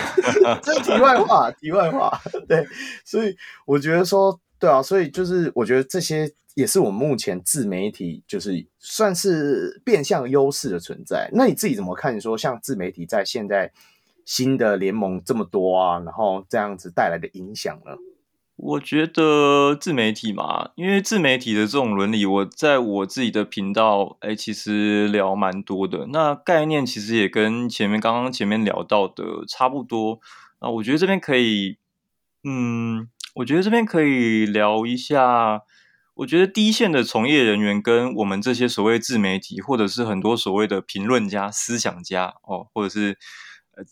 [0.62, 2.66] 这题外话，题外话，对，
[3.04, 6.32] 所以我觉得说，对啊，所以就是我觉得这些。
[6.54, 11.30] 也是我们目前自媒体就是算是变相优势的存在。
[11.32, 12.20] 那你自己怎么看？
[12.20, 13.72] 说像自媒体在现在
[14.24, 17.92] 新的联盟这么多啊，然后这样子带来的影响呢？
[18.56, 26.06] 我觉得自媒体嘛，因为自媒体的这种伦理，我在我自己的频道，哎，其实聊蛮多的。
[26.12, 30.20] 那概念其实也跟前面刚刚前面聊到的差不多
[30.58, 30.68] 啊。
[30.70, 31.78] 我觉得这边可以，
[32.44, 35.62] 嗯，我觉得这边可以聊一下。
[36.14, 43.18] 我觉得第一线的从业人员跟我们这些所谓自媒体，或者是很多所谓的评论家、思想家哦，或者是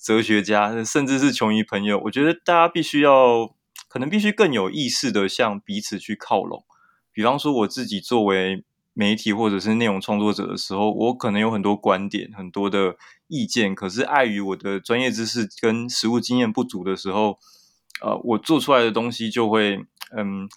[0.05, 3.55] 哲学家，甚至是穷鱼朋友，我觉得大家必须要。
[3.89, 6.65] 可能必须更有意识的向彼此去靠拢。
[7.13, 12.95] 比方说，我自己作为媒体或者是内容创作者的时候，我可能有很多观点、很多的
[13.27, 17.41] 意见，可是碍于我的专业知识跟实务经验不足的时候，
[18.01, 19.85] 呃，我做出来的东西就会
[20.17, 20.49] 嗯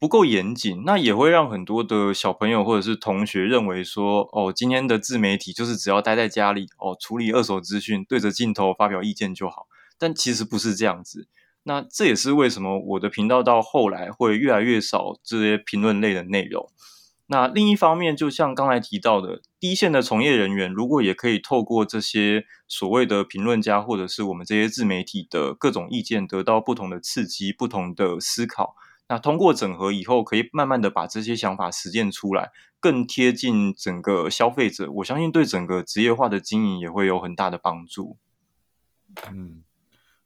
[0.00, 9.66] 不够严谨，那也会让很多的小朋友或者是同学认为说，哦，今天的自媒体就是只要待在家里哦，处理二手资讯，对着镜头发表意见就好。
[9.98, 11.28] 但其实不是这样子。
[11.64, 16.70] 那这也是为什么我的频道到后来会越来越少这些评论类的内容。
[17.26, 28.74] 那另一方面，就像刚才提到的，第一线的从业人员如果也可以透过这些所谓的评论家，或者是我们这些自媒体的各种意见，得到不同的刺激、不同的思考。
[29.10, 34.88] 那通过整合以后，可以慢慢的把这些想法实践出来，更贴近整个消费者。
[34.92, 38.16] 我相信对整个职业化的经营也会有很大的帮助。
[39.28, 39.64] 嗯。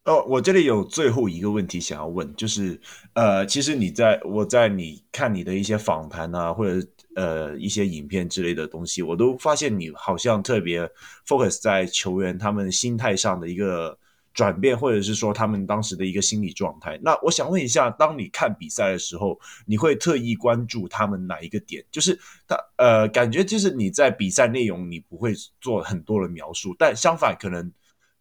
[0.04, 2.78] 哦，我这里有最后一个问题想要问，就是
[3.14, 10.86] 呃，其实你在我在你看你的一些访谈啊，或者呃一些影片之类的东西，我都发现你好像特别
[11.26, 13.98] focus 在球员他们心态上的一个
[14.34, 17.00] 转变，或者是说他们当时的一个心理状态。
[17.02, 21.82] 那我想问一下，当你看比赛的时候，你会特意关注他们哪一个点？
[21.90, 27.72] 就是他呃，感觉就是你在比赛内容你不会做很多的描述，但相反可能。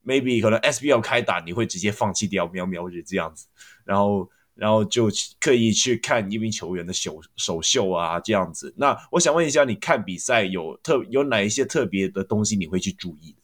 [0.05, 3.47] maybe 可能 SBL 开打，你会直接放弃掉喵喵日这样子，
[3.85, 8.73] 然后然后就刻意去看一名球员的首首秀啊这样子。
[8.75, 13.42] 那我想问一下，你看比赛有特有哪一些特别的东西你会去注意的？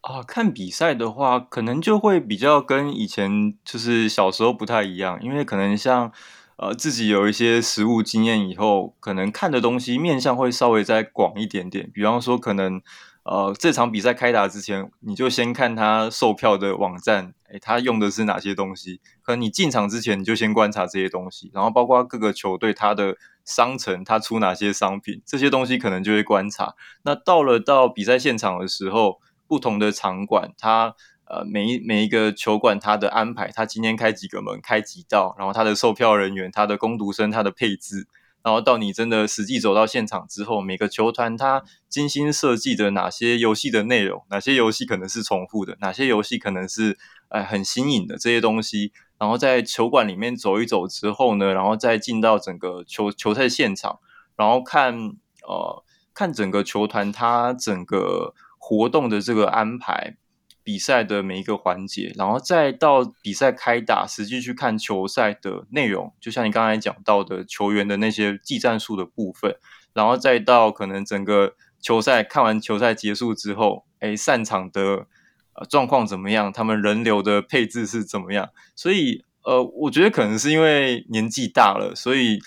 [0.00, 6.12] 啊，看比赛的话，可能就会比较跟以前就是小时候不太一样，因为可能像
[6.56, 11.90] 呃自己有一些实物经验以后，可能看的东西面向会稍微再广一点点。
[11.92, 12.80] 比方说可能。
[13.24, 19.02] 呃，这场比赛开打之前，你就先看他售票的网站，诶，他用的是哪些东西？
[19.20, 26.74] 可能你进场之前，你就先观察这些东西，然后包括各个球队他的商城，他出哪些商品，这些东西可能就会观察。
[27.02, 38.06] 那到了到比赛现场的时候，不同的场馆，它呃每一每一个球馆它的安排，它今天开几个门，开几道，然后它的售票人员，它的工读生，它的配置。
[38.40, 46.96] 然后到你真的实际走到现场之后，每个球团它精心设计的哪些游戏的内容，哪些游戏可能是重复的，哪些游戏可能是
[47.28, 53.98] 哎很新颖的这些东西，然后在球馆里面走一走之后呢，然后再进到整个球球赛现场，
[54.36, 54.94] 然后看
[55.42, 55.84] 呃
[56.14, 58.34] 看整个球团它整个
[58.68, 60.16] 活动的这个安排。
[60.64, 69.56] 比赛的每一个环节，然后再到比赛开打，实际去看球赛的内容，就像你刚才讲到的球员的那些技战术的部分，
[69.94, 75.06] 然后再到可能整个球赛看完球赛结束之后，哎，散场的
[75.54, 76.52] 呃状况怎么样？
[76.52, 78.50] 他们人流的配置是怎么样？
[78.76, 82.40] 所以呃，我觉得可能是因为年纪大了，所以。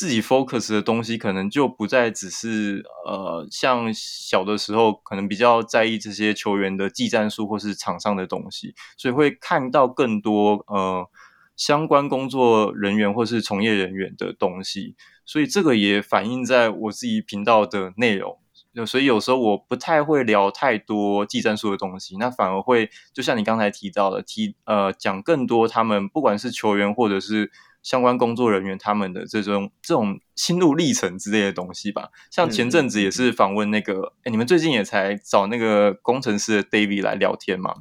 [0.00, 11.06] 自己 focus 的东西可能就不再只是呃，像小的时候可能比较在意这些球员的技战术或是场上的东西，所以会看到更多呃
[11.54, 18.38] 相关工作人员或是从业人员的东西，所以这个也反映在我自己频道的内容。
[18.86, 27.50] 所以有时候我不太会聊太多技战术的东西，那反而会就像你刚才提到的，提呃讲更多他们不管是球员或者是。
[27.82, 37.74] 相关工作人员他们的这种这种心路历程之类的东西吧，像前阵子也是访问那个，哎、嗯，你们最近也才找那个工程师的 David 来聊天嘛？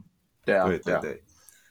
[0.45, 1.01] 对啊，对对对，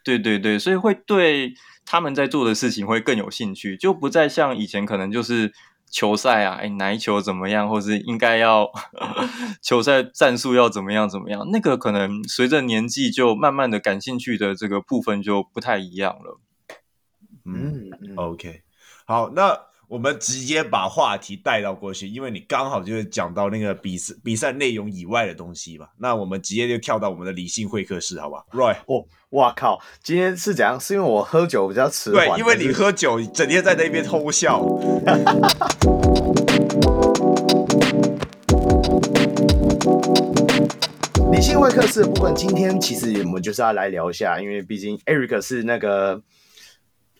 [0.05, 0.19] 对。
[0.19, 1.53] 对对，所以会对
[1.85, 5.53] 他们在做的事情会更有兴趣，就不再像以前可能就是
[5.91, 8.71] 球赛啊，哎，哪一球怎么样，或是应该要
[9.61, 16.41] 球赛战术要怎么样怎么样，那个可能随着年纪就慢慢的感兴趣的这个部分就不太一样了。
[17.45, 18.61] 嗯，OK，
[19.05, 19.59] 好，那
[19.89, 25.89] 我们直接把话题带到过去，因为你刚好就是讲到那个比赛比赛内容以外的东西嘛。
[25.97, 30.79] 那我们直接就跳到我们的理性会客室，好吧？Roy，哦，哇靠，今天是怎样？
[30.79, 32.27] 是因为我喝酒比较迟缓？
[32.29, 34.63] 对，因为你喝酒，整天在那边偷笑。
[41.33, 46.21] 理性会客室的部分，今天其实我们就是要来聊一下，因为毕竟 Eric 是那个。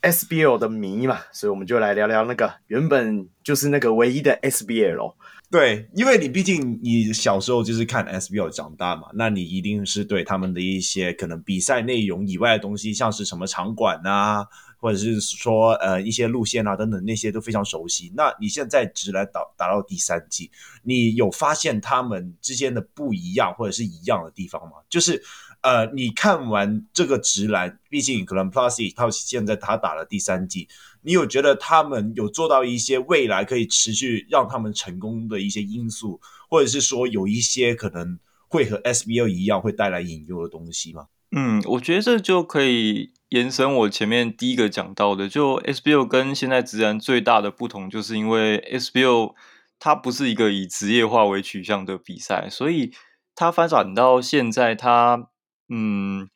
[0.03, 5.15] SBL 的迷嘛，所以我们就来聊聊那个原本就是那个唯一的 SBL。
[5.51, 14.47] 对，因为你毕竟你小时候就是看 SBL 长大嘛，那你一定是对他们的一些可能比赛内容以外的东西，像是什么场馆啊，
[14.79, 18.13] 或者是说呃一些路线啊等等那些都非常熟悉。
[18.15, 20.51] 那你现在只来打打到第三季，
[20.83, 24.73] 你有发现他们之间的不一样或者是一样的地方吗？
[24.89, 25.23] 就是。
[25.61, 30.69] 呃，你看完这个直男，毕竟可能 Plus 他现在他打了第三季，
[31.03, 41.07] 你有觉得他们有做到一些未来可以持续让他们成功的一些因素，或者是说有一些可能会和 SBL 一样会带来引诱的东西吗？
[41.33, 49.35] 嗯，我觉得这就可以延伸我前面第一个讲到的，就 SBL 跟现在直男最大的不同，就是因为 SBL
[49.81, 52.93] 它不是一个以职业化为取向的比赛，所以
[53.35, 55.31] 它发展到现在它。
[55.71, 56.29] 嗯，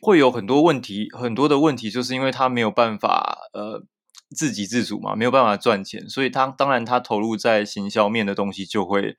[0.00, 3.82] 会有很多问题，很多的问题，就是因为他没有办法呃
[4.36, 9.16] 自给自足嘛，没有办法赚钱，所以他当然他投入在行销面的东西就会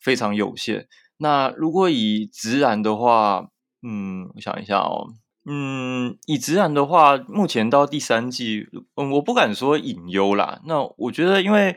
[0.00, 0.88] 非常有限。
[1.18, 3.48] 那如果以直男的话，
[3.82, 5.06] 嗯，我想一下哦，
[5.48, 10.60] 嗯，以直男的话，目前到第三季，嗯，我不敢说隐忧啦。
[10.66, 11.76] 那我觉得，因为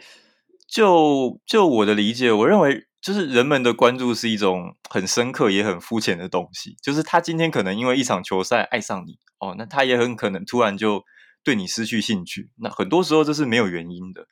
[0.67, 2.87] 就就我的理解，我认为。
[3.07, 6.75] 就是人们的关注是一种很深刻也很肤浅的东西。
[6.83, 11.05] 就是他今天可能因为一场球赛爱上你哦，那他也很可能突然就
[11.41, 12.49] 对你失去兴趣。
[12.57, 14.27] 那很多时候这是没有原因的。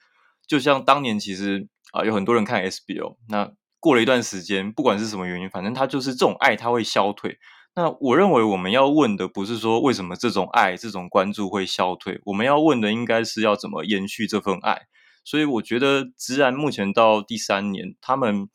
[0.46, 7.38] 就像当年其实啊，有很多人看 SBL，那过了一段时间，不管是什么原因，反正他就是这种爱他会消退。
[7.78, 14.82] 那我认为我们要问的不是说为什么这种爱、这种关注会消退，我们要问的应该是要怎么延续这份爱。
[15.26, 18.48] 所以我觉得，职篮目前到第三年，他们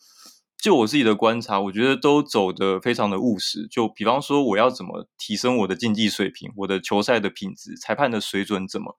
[0.56, 3.66] 就我自己的观察，我觉得都走得非常的务实。
[3.68, 8.96] 就比方说，我要怎么提升我的竞技水平，我的球赛的品质，裁判的水准怎么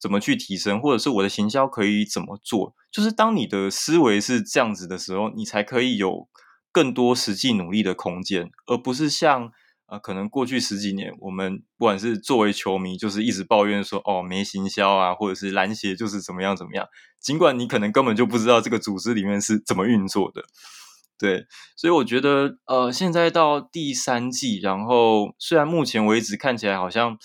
[0.00, 2.74] 怎么去提升，或者是我的行销可以怎么做？
[2.90, 6.26] 就是当你的思维是这样子的时候，你才可以有
[6.72, 9.52] 更多实际努力的空间，而不是像。
[9.90, 16.86] 啊，可能过去十几年，我们不管是作为球迷，就是一直抱怨说，哦，没行销啊，或者是篮协就是怎么样怎么样。
[17.20, 20.42] 尽管你可能根本就不知道这个组织里面是怎么运作的，
[21.18, 21.44] 对。
[21.76, 27.18] 所以我觉得，呃，现在到第三季，然后虽然目前为止看起来好像，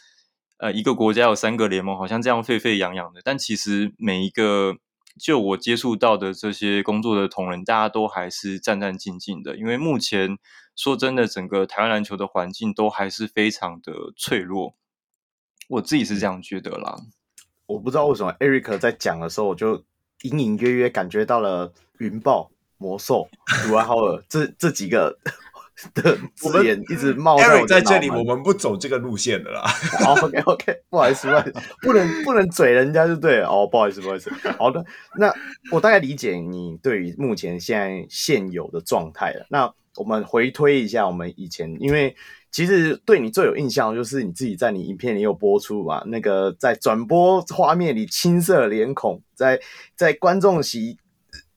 [0.58, 4.78] 呃，一个国家有三个联盟，好像这样沸沸扬扬的，但其实每一个。
[5.18, 10.38] 就我接触到的这些工作的同仁，大家都还是战战兢兢的，因为目前
[10.76, 14.76] 说真的，整个台湾篮球的环境都还是非常的脆弱。
[15.70, 16.98] 我自己是这样觉得啦。
[17.66, 19.84] 我不知道为什么 Eric 在讲的时候，我就
[20.24, 23.28] 隐隐约约感觉到了云豹、魔兽、
[23.66, 25.18] 杜兰豪尔这这几个。
[25.94, 29.62] 的字眼一直冒在我在这里，我们不走这个路线的啦。
[30.00, 33.50] 好，OK OK，不好意思，不好意思，不能不能嘴人家就对了。
[33.50, 34.32] 哦，不好意思，不好意思。
[34.58, 34.86] 好的，
[35.20, 35.34] 那
[35.74, 39.46] 我大概理解你对于目前现在现有的状态了。
[39.50, 42.16] 那我们回推一下，我们以前，因为
[42.52, 49.60] 其实对你最有印象就是你自己在你影片里有播出嘛，那个在转播画面里青涩脸孔，在
[49.96, 50.98] 在观众席。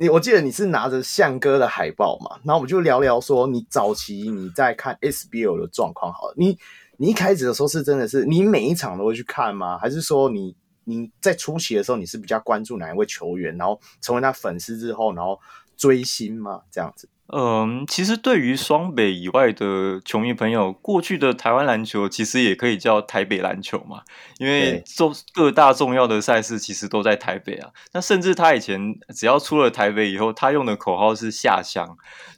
[0.01, 6.34] 你我记得你是拿着向哥的海报嘛，那我们就聊聊说你早期你在看 SBL 的状况好了。
[6.36, 6.57] 你
[6.99, 9.76] 你一开始的时候是真的是你每一场都会去看吗？
[9.78, 15.39] 还是说你你在初期的时候你是比较关注哪一位球员，然后成为他粉丝之后，然后
[15.76, 16.62] 追星吗？
[16.70, 17.09] 这样子？
[17.31, 24.01] 嗯，其实对于双北以外的球迷朋友，过去的台湾篮球其实也可以叫台北篮球嘛，
[24.39, 27.68] 因为重各大重要的赛事其实都在台北啊。
[27.93, 28.81] 那甚至他以前
[29.14, 31.87] 只要出了台北以后，他用的口号是下乡，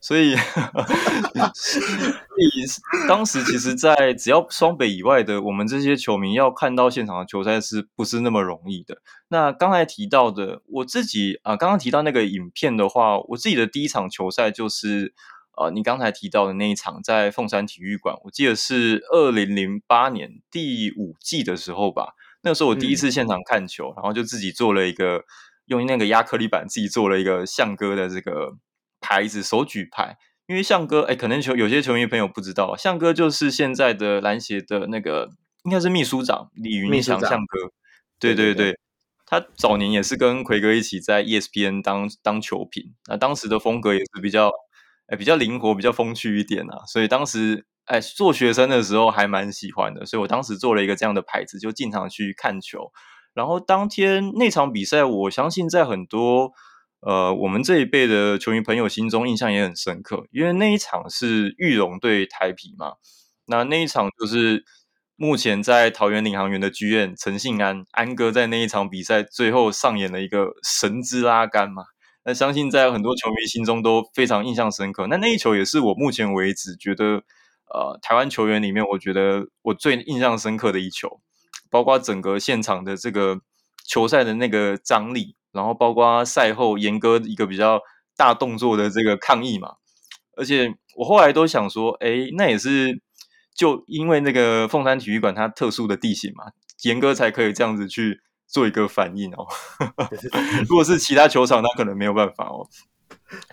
[0.00, 0.34] 所以，
[1.54, 8.96] 所以当时其实，在只要双北以外的我们这些球迷要看到现场的球赛，是不是那么容易的？
[9.32, 15.14] 那刚才提到的，我自己啊，刚刚提到那个影片的话，我自己的第一场球赛就是，
[15.56, 22.14] 呃，你刚才提到的那一场在凤山体育馆，我记得是二零零八年第五季的时候吧。
[22.42, 25.22] 那个时候我第一次现场看球，嗯、然后就自己做了一个
[25.66, 28.56] 用那个压克力板自己做了一个象哥的这个
[29.00, 30.16] 牌子手举牌，
[30.48, 35.30] 因为象哥，哎，可能球有些球迷朋友不知道，象哥就是现在的篮协的那个
[35.62, 37.70] 应该是秘书长李云祥象哥，
[38.18, 38.54] 对对对。
[38.54, 38.78] 对对对
[39.30, 44.50] 他早年也是跟奎哥一起在 ESPN 当当球评，那当时的风格也是比较，
[45.06, 46.82] 哎，比较灵活，比较风趣一点啊。
[46.88, 50.04] 所以当时，哎，做学生的时候还蛮喜欢的。
[50.04, 52.90] 所以我当时做了一个这样的牌子，就经常去看球。
[53.32, 56.50] 然后当天那场比赛，我相信在很多
[56.98, 62.94] 呃我们这一辈的球迷朋友心中印象也很深刻，因为那一场是玉龙对台啤嘛。
[63.46, 64.64] 那那一场就是。
[65.22, 71.84] 目前在桃园领航员的剧院陈信安安哥在那一场比赛最后上演了一个神之拉杆嘛，
[72.24, 75.06] 那相信在很多球迷心中都非常印象深刻。
[75.08, 77.22] 那那一球也是我目前为止觉得，
[77.66, 81.20] 呃，台湾球员里面我觉得我最印象深刻的一球，
[81.68, 83.42] 包括整个现场的这个
[83.86, 87.82] 球赛的那个张力，然后包括赛后严哥一个比较
[88.16, 89.74] 大动作的这个抗议嘛，
[90.38, 93.02] 而且我后来都想说，哎，那也是。
[93.60, 96.44] 就因为那个凤山体育馆它特殊的地形嘛，
[96.84, 99.46] 严哥才可以这样子去做一个反应哦。
[100.66, 102.66] 如果是其他球场，那可能没有办法哦。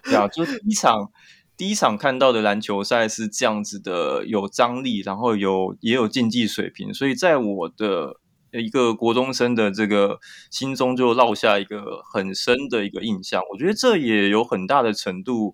[0.03, 1.11] 对啊，就第一场
[1.57, 8.13] 第一场看到的篮球赛是这样子的，有张力，然后有也有竞技水平，所以在我的
[8.53, 13.41] 一个国中生的这个心中就落下一个很深的一个印象。
[13.51, 15.53] 我觉得这也有很大的程度。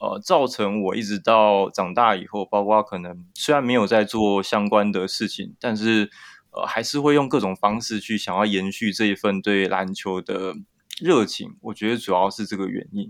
[0.00, 6.08] 呃，造成我一直到长大以后，包括可能虽然没有在做相关的事情，但是
[6.50, 10.54] 呃，还是会用各种方式去想要延续这一份对篮球的
[11.00, 11.56] 热情。
[11.62, 13.08] 我觉得主要是这个原因。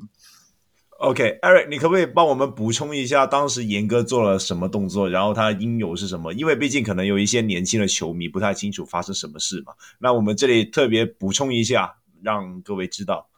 [0.99, 6.33] OK，Eric，你可不可以帮我们补充一下当时严哥做了什么动作，然后他的因由是什么？
[6.33, 9.75] 因为毕竟可能有一些年轻的球迷不太清楚发生什么事嘛。
[10.01, 13.29] 那我们这里特别补充一下，让各位知道。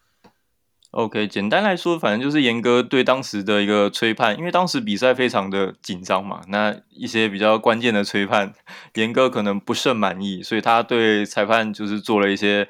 [0.92, 8.52] OK，简单来说，反正就是严哥对当时的一个吹判，因为当时比赛非常的紧张嘛，那一些比较关键的吹判，
[8.94, 12.68] 严哥可能不甚满意，所以他对裁判就是做了一些，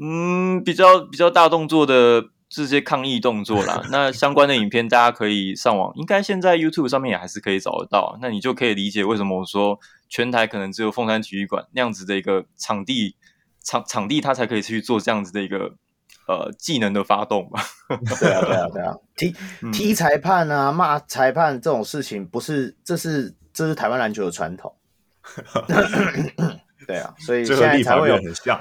[0.00, 3.82] 嗯，比较比较大动作的这些抗议动作啦。
[3.90, 8.18] 那 相关的影片大家可以上网，应该现在 YouTube 上面也还是可以找得到。
[8.22, 9.78] 那你就可以理解为什么我说
[10.08, 13.14] 全台可能只有凤山体育馆那样子的一个场地
[13.62, 15.74] 场场地，他才可以去做这样子的一个。
[16.28, 17.60] 呃，技能的发动嘛，
[18.18, 19.34] 对啊，对啊，对啊， 踢
[19.72, 24.74] 踢裁判啊，骂裁判这种事情，不是，这是这是台湾篮球的传统。
[26.86, 28.60] 对啊，所以现在才会有很像。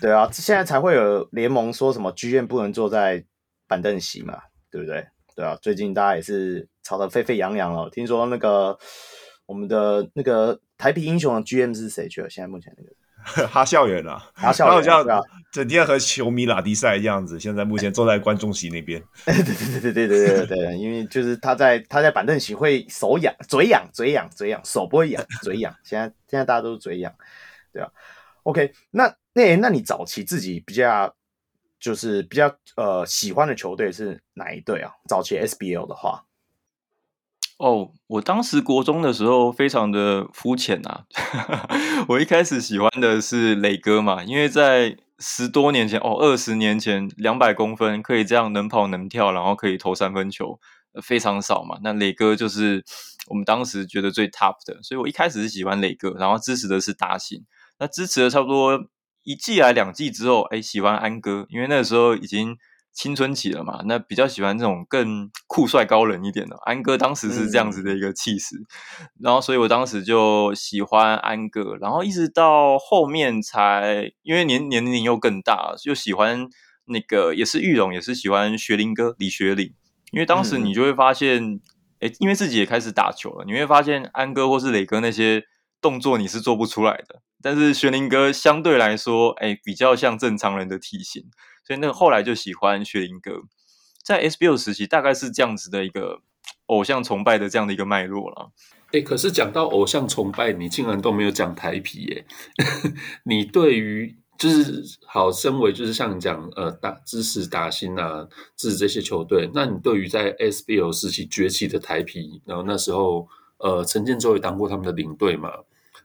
[0.00, 3.22] 对啊，现在才会有联盟说什么剧院不能坐在
[3.68, 4.38] 板凳席嘛，
[4.70, 5.06] 对不对？
[5.36, 7.90] 对啊，最近大家也是吵得沸沸扬扬了。
[7.90, 8.78] 听说那个
[9.46, 12.30] 我们的那个台啤英雄的 GM 是谁去了？
[12.30, 12.90] 现在目前那个。
[13.50, 15.20] 哈校园啊，哈校园啊，
[15.50, 17.40] 整天和球迷拉低赛这样子。
[17.40, 27.12] 现在目前坐在观众席那边，对对对对对对对对，因为就是他在他在板凳席会手痒嘴痒嘴痒嘴痒手不会痒嘴痒，现在现在大家都是嘴痒，
[27.72, 27.88] 对啊
[28.42, 31.14] ？OK，那那那你早期自己比较
[31.80, 34.92] 就是比较呃喜欢的球队是哪一队啊？
[35.08, 36.24] 早期 SBL 的话。
[37.58, 41.04] 哦，我当时国中的时候非常的肤浅啊，
[42.08, 50.58] 我一开始喜欢的是磊哥嘛，因为在十多年前哦，二十年前，两百公分可以这样能跑能跳，然后可以投三分球，
[51.00, 51.78] 非常少嘛。
[51.82, 52.84] 那磊哥就是
[53.28, 57.44] 我们当时觉得最 top 的，所以我一开始是喜欢磊哥，然后支持的是大兴。
[57.78, 58.88] 那支持了差不多
[59.22, 62.56] 一季来两季之后，哎，喜欢安哥，因为那个时候已经。
[62.94, 76.48] 青春期了嘛，那比较喜欢这种更酷帅高冷一点的安哥，当时是这样子的一个气势，嗯、然后所以我当时就喜欢安哥，然后一直到后面才因为年年龄又更大，就喜欢
[76.84, 79.74] 那个也是玉龙，也是喜欢学林哥李学林，
[80.12, 81.60] 因为当时你就会发现，
[81.98, 85.42] 哎、嗯，因为自己也开始打球了，你会发现安哥或是磊哥那些
[85.80, 91.24] 动作你是做不出来的，但是学林哥相对来说，哎，比较像正常人的体型。
[91.64, 93.42] 所以那个后来就喜欢薛林哥，
[94.02, 96.20] 在 SBL 时期大概是这样子的一个
[96.66, 98.52] 偶像崇拜的这样的一个脉络了。
[98.92, 102.26] 哎，可是讲到偶像崇拜，你竟然都没有讲台啤耶？
[103.24, 113.26] 你对于就是好，身为就是像你讲呃打支持达欣啊，支持这些球队，那你对于在 SBL 时期崛起的台啤，然后那时候
[113.58, 115.50] 呃陈建州也当过他们的领队嘛？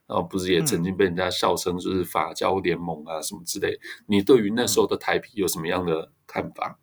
[0.09, 6.79] 然后不是也曾经被人家笑称就是法胶联盟啊什么之类，你对于那时候的台啤有什么样的看法？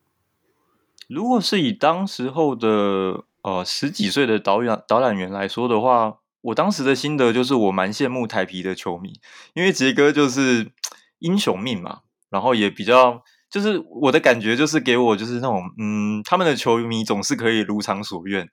[1.09, 9.21] 如果是以当时候的呃十几岁的导演导览员来说的话，我当时的心得就是我蛮羡慕台啤的球迷，
[9.55, 10.71] 因为杰哥就是
[11.19, 18.49] 英雄命嘛，然后也比较就是我的感觉就是给我就是那种嗯，他们的球迷总是可以如偿所愿。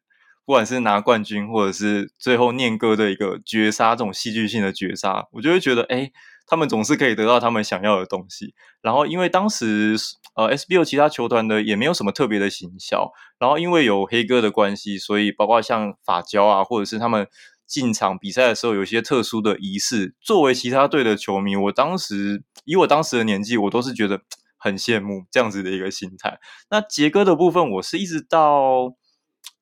[0.45, 6.11] 不管是拿冠军，或者是最后念歌的一个绝杀，这种戏剧性的绝杀，我就会觉得，哎，
[6.45, 8.53] 他们总是可以得到他们想要的东西。
[8.81, 9.95] 然后，因为当时
[10.35, 17.25] 呃 SBL 其他球团的也没有什么特别的行销，然后因为有黑哥的关系，所以包括像发胶啊，或者是他们
[17.65, 24.19] 进场比赛的时候有一些特殊的仪式，作为其他队的球迷，我当时以我当时的年纪，我都是觉得
[24.59, 26.37] 很羡慕这样子的一个心态。
[26.69, 28.93] 那杰哥的部分，我是一直到。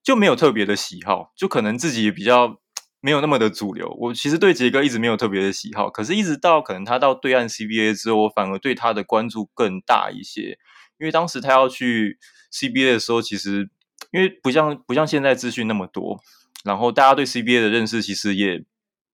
[0.04, 2.60] 就没有特别的喜好，就可能自己比较
[3.00, 3.96] 没有那么的主流。
[4.00, 10.58] 我其实对杰哥一直没有特别的喜好，可是一直到可能他到对岸 CBA 之后，我反而对他的关注更大一些。
[11.00, 12.18] 因为当时他要去
[12.52, 13.70] CBA 的时候，其实
[14.12, 16.20] 因为不像不像现在资讯那么多，
[16.64, 18.64] 然后大家对 CBA 的认识其实也。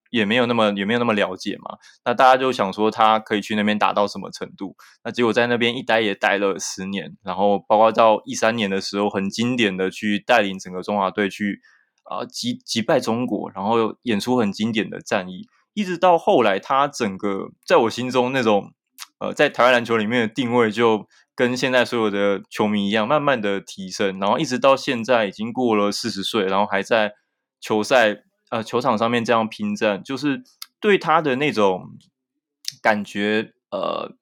[0.10, 4.76] 也没有那么也没有那么了解嘛，那大家就想说他可以去那边打到什么程度？
[5.04, 11.60] 那结果在那边一待也待了十年，然后包括到一三年的时候，很经典的去带领整个中华队去
[12.04, 18.72] 啊击击败中国，然后演出很经典的战役，一直到后来他整个在我心中那种
[19.20, 27.12] 呃在台湾篮球里面的定位，就跟现在所有的球迷一样，慢慢的提升，然后一直到现在已经过了四十岁，然后还在
[27.60, 28.24] 球赛。
[28.50, 30.42] 呃，球场上面这样拼战，就是
[30.80, 31.98] 对他的那种
[32.82, 34.14] 感觉，呃，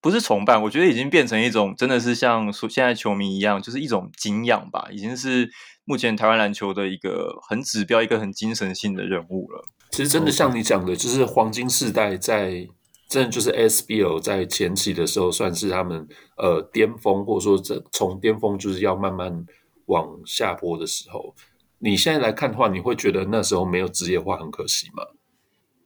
[0.00, 5.50] 不是崇拜，我觉得已经变成一种，真的是像说现在球迷一样，就是一种敬仰吧，已经是
[5.84, 9.64] 目前台湾篮球的一个很指标、一个很精神性的人物了。
[9.90, 12.66] 其实真的像你讲的，就是黄金世代在，
[13.08, 19.46] 真的就是 SBL 在前期的时候，算是他们呃巅峰，或者说这从巅峰就是要慢慢
[19.86, 21.34] 往下坡的时候。
[21.78, 25.04] 你现在来看的话，你会觉得那时候没有职业化很可惜吗？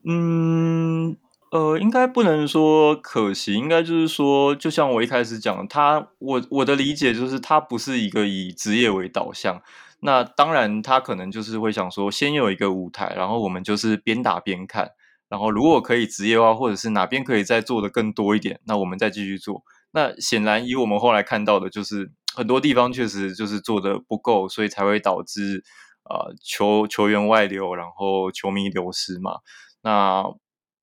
[0.05, 1.17] 嗯，
[1.51, 9.61] 呃，应该不能说可惜，应该就是说，就像我一开始讲，他我我的理解就是，他不是一个以职业为导向。
[10.01, 14.91] 那当然，他可能就是会想说，先有一个舞台，然后我们就是边打边看，
[15.27, 19.63] 然后如果可以职业化，或者是哪边可以再做的更多一点，那我们再继续做。
[19.91, 25.63] 那显然，以我们后来看到的，就是很多地方确实就是做的不够，所以才会导致。
[26.09, 29.41] 呃，球球员外流，然后球迷流失嘛。
[29.83, 30.23] 那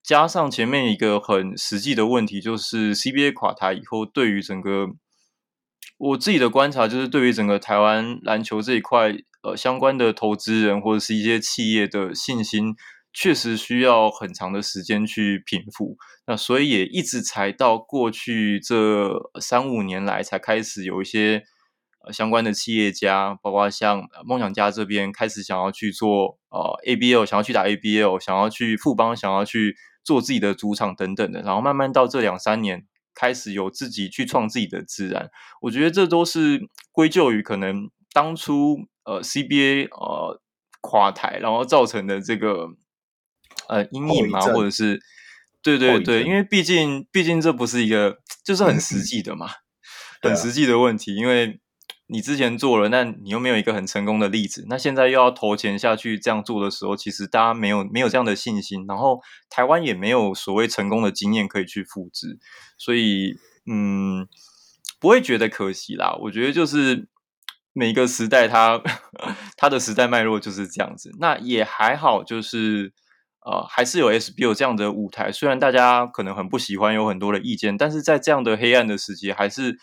[0.00, 4.86] 加上前面一个很实际的问题，就是 CBA 垮台以后，对于整个
[5.98, 12.76] 我自己的观察，就是对于整个台湾篮球这一块，呃，相关的投资人或者是一些企业的信心，
[13.18, 15.96] 确实需要很长的时间去平复。
[16.26, 21.44] 那所以也一直才到过去这三五年来，才开始有一些。
[22.12, 35.28] 相关的企业家，包括像梦想家这边开始想要去做呃 ABL，想要去打 ABL，想要去富邦，想要去做自己的主场等等的，然后慢慢到这两三年开始有自己去创自己的自然，
[35.62, 36.60] 我觉得这都是
[36.92, 40.40] 归咎于可能当初呃 CBA 呃
[40.82, 42.68] 垮台，然后造成的这个
[43.68, 45.00] 呃阴影嘛，或者是
[45.62, 49.48] 对对对，因为毕竟毕竟这不是一个就是很实际的嘛，
[50.22, 51.60] 很实际的问题，因为。
[52.08, 62.38] 你之前做了，那你又没有一个很成功的例子，那现在又要投钱下去这样做的时候，其实大家没有没有这样的信心，然后台湾也没有所谓成功的经验可以去复制，
[62.78, 63.34] 所以
[63.68, 64.28] 嗯，
[65.00, 66.16] 不会觉得可惜啦。
[66.22, 67.08] 我觉得就是
[67.72, 68.80] 每个时代它
[69.58, 72.92] 它的时代脉络就是这样子，那也还好，就是
[73.46, 79.78] 呃还是有 SBO 这样的舞台，虽然大家可能很不喜欢，有很多的意见，但是在这样的黑暗的时期，还是。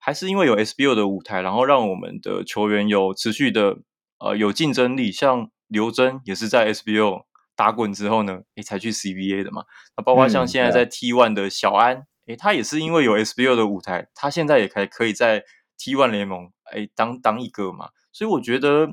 [0.00, 3.78] 还是因为有 SBO 的舞台，然后让我们的球员有持续的
[4.20, 5.10] 呃有竞争力。
[5.10, 7.22] 像刘铮也是在 SBO
[7.56, 9.64] 打滚之后呢，诶才去 CBA 的嘛。
[9.96, 15.42] 那包括像现在在 T1 的小安，诶、嗯、他也是因为有 SBO 的舞台，他现在也还可以在
[15.76, 17.88] T1 联盟诶当当一个嘛。
[18.12, 18.92] 所以我觉得，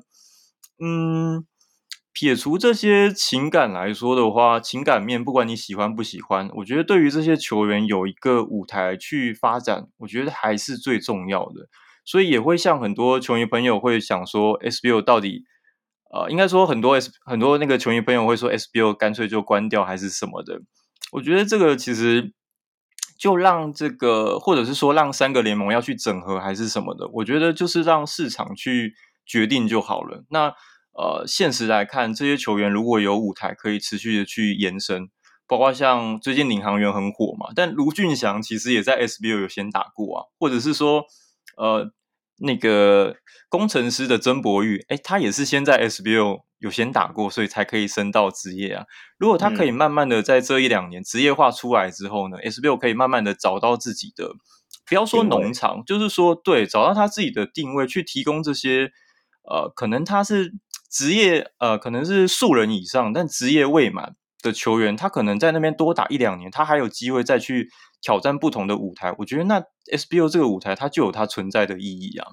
[0.83, 1.45] 嗯。
[2.17, 11.67] 撇除这些情感来说的话，情感面不管你喜欢不喜欢，我觉得对于这些球员有一个舞台去发展，我觉得还是最重要的。
[12.05, 15.43] 所以也会像很多球迷朋友会想说，SBL 到底，
[16.09, 20.61] 呃，应该说很多 S 很多那个球迷朋友会说，SBL 干脆就关掉还是什么的。
[21.11, 22.31] 我觉得这个其实
[23.19, 28.93] 就让这个，或者是说让三个联盟要去整合还是什么的，我觉得就是让市场去
[29.25, 30.23] 决定就好了。
[30.29, 30.53] 那。
[30.97, 35.09] 呃，现实来看，这些球员如果有舞台可以持续的去延伸，
[35.45, 41.03] 包括像最近领航员很火嘛，但卢俊祥其实也在 SBL 有先打过啊，或者是说，
[41.57, 41.91] 呃，
[42.37, 43.17] 那个
[43.49, 48.85] 工程师的曾博玉，哎，他也是先在 SBL 有先打过，所以才可以升到职业啊。
[49.17, 54.31] 如果他可以慢慢的在这一两年职业化出来之后呢，嗯，SBL 可以慢慢的找到自己的，
[54.87, 58.93] 不要说农场，就是说对，找到他自己的定位，去提供这些，
[59.43, 60.53] 呃，可能他是。
[60.95, 67.69] 职业呃，可能是素人以上，但职业未满的球员，他可能在那边多打一两年，他还有机会再去
[68.01, 69.13] 挑战不同的舞台。
[69.17, 72.25] 我觉得那 SBL 这个舞台，它就有它存在的意义啊。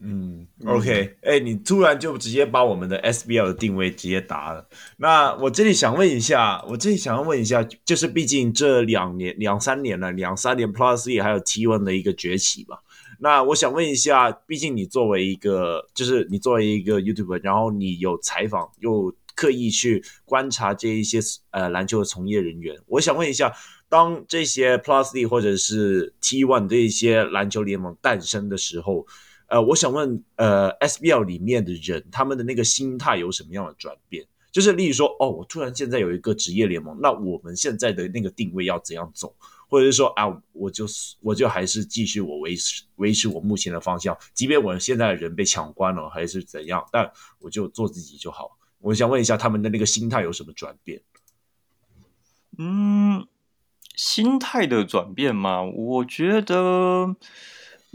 [0.00, 4.66] 嗯，OK，哎、欸，你突然就直接把我们的 SBL 的定位直接答了。
[4.96, 12.78] 那我这里想问一下，我这里想要问一下，就是毕竟这两年、两三年了，两三年 Plus 也还有 T1 的一个崛起吧。
[13.20, 21.18] 那我想问一下，毕竟你作为一个，就是你作为一个 YouTuber，然后你有采访，又刻意去观察这一些
[21.50, 22.76] 呃篮球的从业人员。
[22.86, 23.52] 我想问一下，
[23.88, 29.06] 当这些 Plus D 或者是 T One 这一些篮球联盟诞生的时候，
[29.48, 34.24] 呃，我想问，呃，SBL 里面的人他们的那个心态有什么样的转变？
[34.52, 39.34] 就是例如说，哦，我突然现在有一个职业联盟，那我们现在的那个定位要怎样走？
[39.68, 40.86] 或者是说啊，我就
[41.20, 48.58] 我就还是继续我维持维持我目前的方向，即便我现在的人被抢光了还是怎样，但我就做自己就好。
[48.80, 51.02] 我想问一下他们的那个心态有什么转变？
[52.58, 53.26] 嗯，
[53.94, 57.14] 心态的转变嘛，我觉得，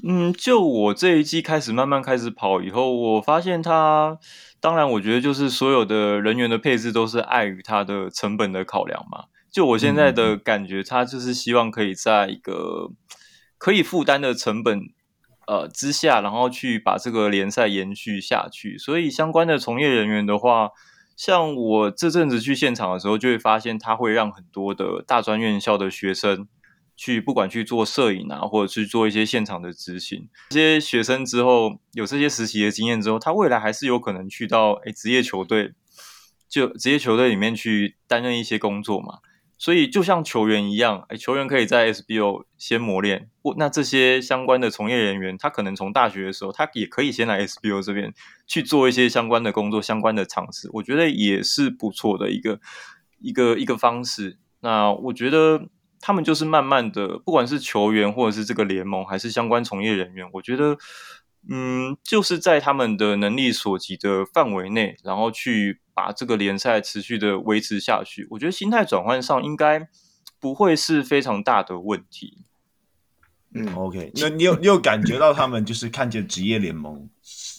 [0.07, 4.19] 嗯，就我这一季开始慢慢开始跑以后，我发现他，
[4.59, 9.26] 当然我觉得就是所有的人员的配置都是碍于他的成本的考量嘛。
[9.54, 12.89] 就我现在的感觉，他就是希望可以在一个
[13.60, 14.80] 可以负担的成本
[15.45, 18.80] 呃之下，然后去把这个联赛延续下去。
[18.80, 20.72] 所以相关的从业人员的话，
[21.16, 26.47] 像我这阵子去现场的时候，就会发现他会让很多的大专院校的学生
[26.97, 30.28] 去，不管去做摄影啊，或者去做一些现场的执行。
[30.49, 35.74] 这些学生之后有这些实习的经验之后，他未来还是有可能去到诶职业球队，
[36.49, 39.20] 就职业球队里面去担任一些工作嘛。
[39.58, 43.30] 所以就像球员一样，哎，球员可以在 SBO 先磨练。
[43.41, 48.14] 不，那这些相关的从业人员，他可能从大学的时候，他也可以先来 SBO 这边
[48.45, 50.70] 去做一些相关的工作、相关的尝试。
[50.74, 52.60] 我觉得也是不错的一个
[53.20, 54.38] 一个一个方式。
[54.60, 55.70] 那我觉得
[56.01, 60.78] 他们就是慢慢的，不管是球员或者是这个联盟，还是相关从业人员，我觉得。
[61.49, 68.25] 嗯，就是在他们的能力所及的范围内，然后去把这个联赛持续的维持下去。
[68.31, 69.87] 我觉得心态转换上应该
[70.39, 72.45] 不会是非常大的问题。
[73.53, 77.09] 嗯，OK，那你有你有感觉到他们就是看见职业联盟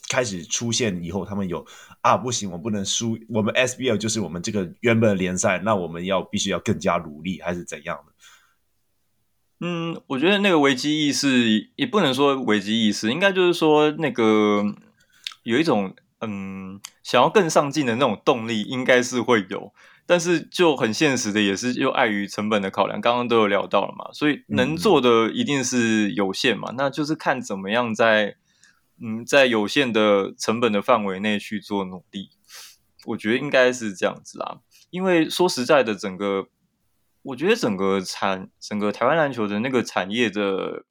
[0.08, 1.64] 开始出现以后，他们有
[2.00, 8.13] 啊，不行，我不能输，我们 SBL 就是我们这个原本的联赛，那我们要必须要更加努力，还是怎样的？
[9.66, 14.62] 嗯，我觉得那个危机意识也不能说危机意识，应该就是说那个
[15.42, 19.72] 有一种嗯想要更上进的那种动力，应该是会有。
[20.04, 28.36] 但是就很现实的，也是又碍于成本的考量，刚刚都有聊到了嘛，所以能做的一定是有限嘛，嗯、那就是看怎么样在
[29.00, 32.28] 嗯在有限的成本的范围内去做努力。
[33.06, 34.58] 我觉得应该是这样子啦，
[34.90, 36.48] 因为说实在的，整个。
[37.24, 40.84] 我觉得整个产整个台湾篮球的那个产业的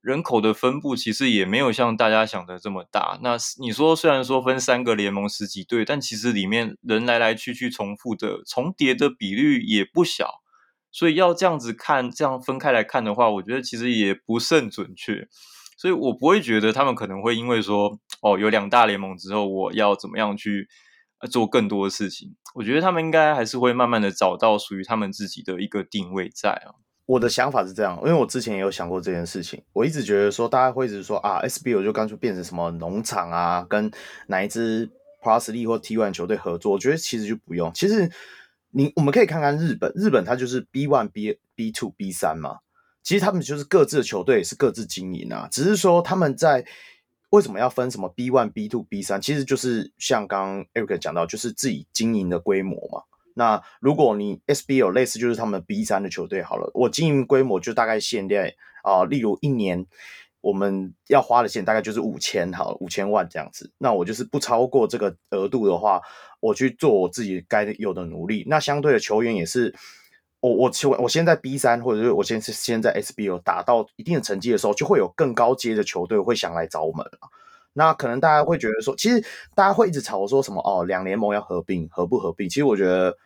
[0.00, 3.18] 人口的分布，其实也没有像大家想的这么大。
[3.20, 10.40] 那你说，虽然说分三个联盟十几队，但其实里面人来来去去重复的重叠的比率也不小。
[10.92, 15.28] 所以要这样子看，这样分开来看的话，我觉得其实也不甚准确。
[15.76, 20.68] 所以我不会觉得他们可能会因为说，哦，有两大联盟之后，我要怎么样去。
[21.28, 26.80] 做更多的事情，我觉得他们应该还是会慢慢的找到属于他们自己的一个定位在啊。
[27.06, 29.62] 我的想法是这样，因为我之前也有想过这件事情。
[29.72, 33.90] 我一直觉得说，大家会一直说啊，SBL 就干脆变成什么农场啊，跟
[34.28, 34.88] 哪一支
[35.22, 36.72] Plus League 球队合作。
[36.72, 37.70] 我觉得其实就不用。
[37.74, 38.10] 其实
[38.70, 42.58] 你我们可以看看日本，日本它就是 B1、B、B2、B3 嘛。
[43.02, 46.64] 其实他们就是各自的球队是各自经营啊，只是说他们在。
[47.30, 49.20] 为什么要分什么 B one、B two、B 三？
[49.20, 53.02] 其实就是像刚 Eric 讲到，就是自己经营的规模嘛。
[53.34, 59.86] 那如果你 S B 有类似，就是他们 B 三的球队好了，我经营规模就大概现在啊、例如一年
[60.40, 63.72] 我们要花的钱大概就是五千好，五千万这样子。
[63.78, 66.00] 那我就是不超过这个额度的话，
[66.40, 68.44] 我去做我自己该有的努力。
[68.48, 69.74] 那相对的球员也是。
[70.40, 77.28] 我我我我现在 B 三，或者是我现在现在 SBL 打到一定的成绩的时候，就会有更高阶的球队会想来找我们了。
[77.72, 79.22] 那可能大家会觉得说，其实
[79.54, 82.48] 大家会一直吵说什么哦，两联盟要合并，合不合并？
[82.48, 83.16] 其实我觉得，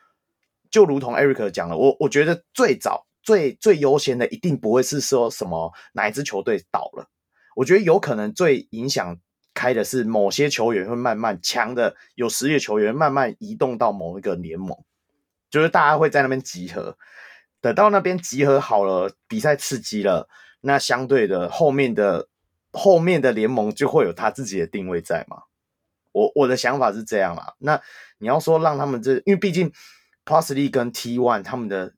[0.70, 7.06] 就如同 Eric 讲了，我我觉得最早最最优先的一定不会是说什么哪一支球队倒了，
[7.54, 9.16] 我觉得有可能最影响
[9.54, 14.76] 开的是某些球员会慢慢强的有实力的球员慢慢移动到某一个联盟。
[15.54, 16.96] 就是大家会在那边集合，
[17.60, 20.28] 等到那边集合好了，比赛刺激了，
[20.62, 22.26] 那相对的后面的
[22.72, 25.44] 后面的联盟就会有他自己的定位在嘛。
[26.10, 27.54] 我我的想法是这样啦。
[27.58, 27.80] 那
[28.18, 29.70] 你要说让他们这，因为毕竟
[30.24, 31.94] Plus League 跟 T1 他们的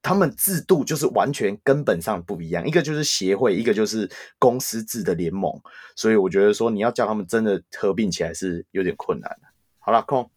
[0.00, 5.52] 他们制度就是完全根本上不一样，一个就是协会，一个就是公司制的联盟，
[5.94, 9.48] 所以我觉得说你要叫他们真的合并起来是有点困难的。
[9.80, 10.30] 好了，空。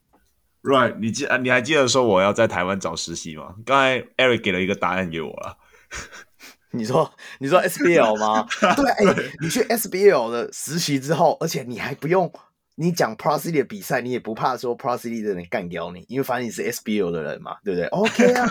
[0.62, 3.56] Right，你记你还记得说我要在台湾找实习吗？
[3.66, 5.58] 刚才 Eric 给了一个答案给我了。
[6.72, 8.46] 你说你说 SBL 吗？
[8.76, 12.32] 对，哎、欸，你去 SBL 的实习之后，而且你还不用
[12.76, 18.48] 你讲 Pro City 的比赛，你也不怕说 Pro City 的人干掉你，因为反正你是 SBL 的人嘛，对不对？OK 啊，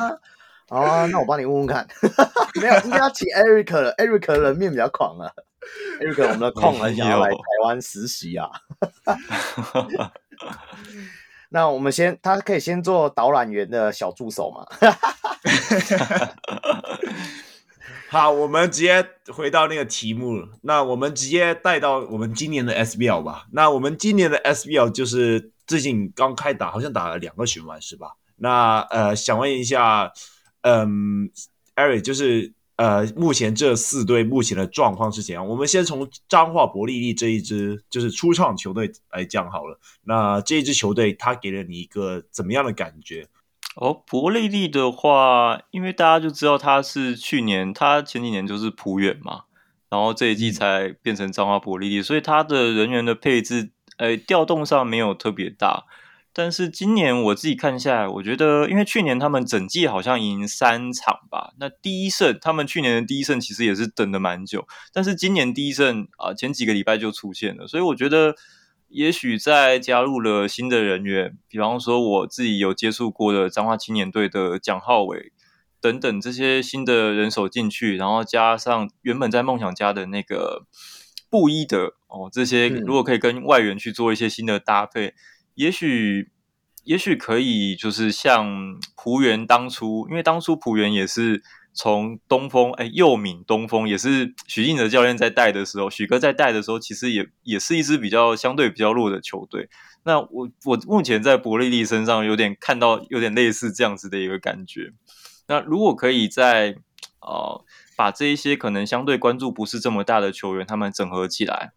[0.68, 1.86] 好啊，那我帮你问问看。
[2.60, 5.30] 没有，应该要请 Eric 了，Eric 人面比较狂啊。
[6.00, 8.50] Eric 我们的矿很想要来台湾实习啊。
[11.50, 14.66] 那我们先，他可以先做导览员的小助手嘛。
[18.10, 20.46] 好，我们直接回到那个题目。
[20.62, 23.46] 那我们直接带到我们今年的 SBL 吧。
[23.52, 28.12] 那我们今年的 SBL 就是最近刚开打，好像打了两个循环是吧？
[28.36, 30.10] 那呃，想问一下，
[30.62, 31.30] 嗯
[31.76, 35.44] ，Eric，就是呃，目前这四队目前的状况是怎样？
[35.44, 39.80] 我们先从彰化伯利利这一支就是初创球队来讲好了。
[40.04, 43.26] 那这一支球队，它给了你一个怎么样的感觉？
[43.74, 49.42] 哦，伯利利的话，因为大家就知道他是去年，他前几年就是普远嘛，
[49.90, 55.86] 然后这一季才变成彰化伯利利，所以他的人员的配置，呃，调动上没有特别大。
[56.38, 68.36] 但是今年我自己看下来，我觉得，因为去年他们整季好像赢三场吧，那第一胜，他们去年的第一胜其实也是等了蛮久，但是今年第一胜啊，前几个礼拜就出现了，所以我觉得。
[68.90, 75.30] 也许在加入了新的人员，比方说我自己有接触过的彰化青年队的蒋浩伟
[75.78, 80.64] 等等这些新的人手进去，然后加上原本在梦想家的那个
[81.28, 85.14] 布伊德哦，这些如果可以跟外援去做一些新的搭配，嗯、
[85.58, 86.30] 也许
[86.84, 91.42] 也许可以就是像璞园当初，因为当初璞园也是。
[91.74, 99.68] 从东风，哎，佑敏东风也是许晋哲教练在带的时候，许哥在带的时候，其实也也是一支比较相对比较弱的球队。
[100.02, 104.92] 那我我目前在伯利利身上有点看到有点类似这样子的一个感觉。
[105.46, 106.74] 那如果可以在
[107.20, 107.64] 呃
[107.96, 111.74] 把这一些可能相对关注不是这么大的球员，他们整合起来，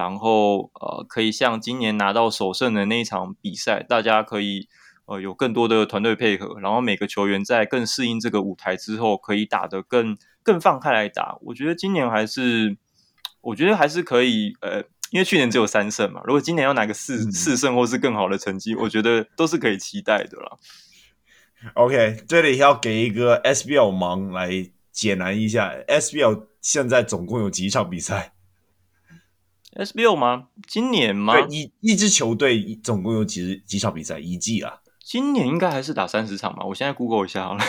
[0.00, 4.68] 然后呃可以像今年拿到首胜的那一场比赛，大家可以。
[5.06, 11.36] 呃，有更多的团队配合，然后每个球员在更适应这个舞台之后，可以打得更更放开来打。
[11.40, 12.76] 我觉得今年还是，
[13.40, 14.54] 我觉得还是可以。
[14.60, 20.56] 呃，因为去年只有三胜嘛，如果今年要拿个四、嗯、四胜或是更好的成绩，我觉得都是可以期待的啦。
[21.74, 28.32] OK，这里要给一个 SBL 盲来解难一下，SBL 现在总共有几场比赛
[29.76, 30.48] ？SBL 吗？
[30.66, 31.40] 今年吗？
[31.48, 34.18] 一一支球队总共有几几场比赛？
[34.18, 34.74] 一季啊？
[35.02, 36.64] 今年应该还是打三十场吧？
[36.64, 37.64] 我现在 Google 一下好了。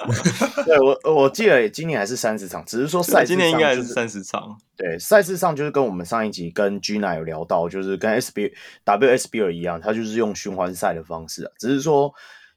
[0.64, 4.56] 对，我我记得今年还是三十场，只是说赛、就是、今年应该还是三十场。
[4.74, 8.52] 对，赛事上就是跟我们上一集跟 Gina 有聊到，就是跟 SB
[8.86, 11.52] WSBL 一样，它就是用循环赛的方式啊。
[11.58, 12.10] 只是说，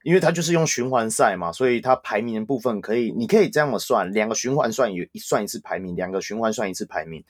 [0.04, 7.22] 因为它就是用循环赛嘛，所以它排名的部分可以，你可以这样算，两个循环算一算一次排名，两个循环算一次排名。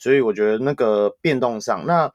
[0.00, 2.12] 所以我觉得那个变动上，那。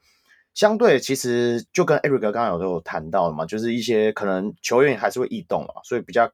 [0.54, 6.32] 相对其实就跟 Eric 刚刚有都有谈到的嘛，就是一些可能球员还是会异动嘛，所以比较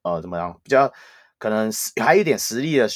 [0.00, 0.90] 呃怎么样，比较
[1.36, 1.70] 可能
[2.02, 2.88] 还有一点实力的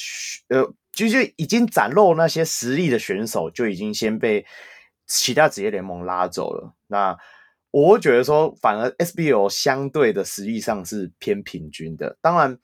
[0.47, 4.43] 呃，就就已经展露那些实力的选手就已经先被
[5.05, 6.73] 其他职业联盟拉走了。
[6.87, 7.15] 那
[7.69, 12.17] 我觉得说，反而 SBL 相对的实力上是偏平均的。
[12.19, 12.57] 当然，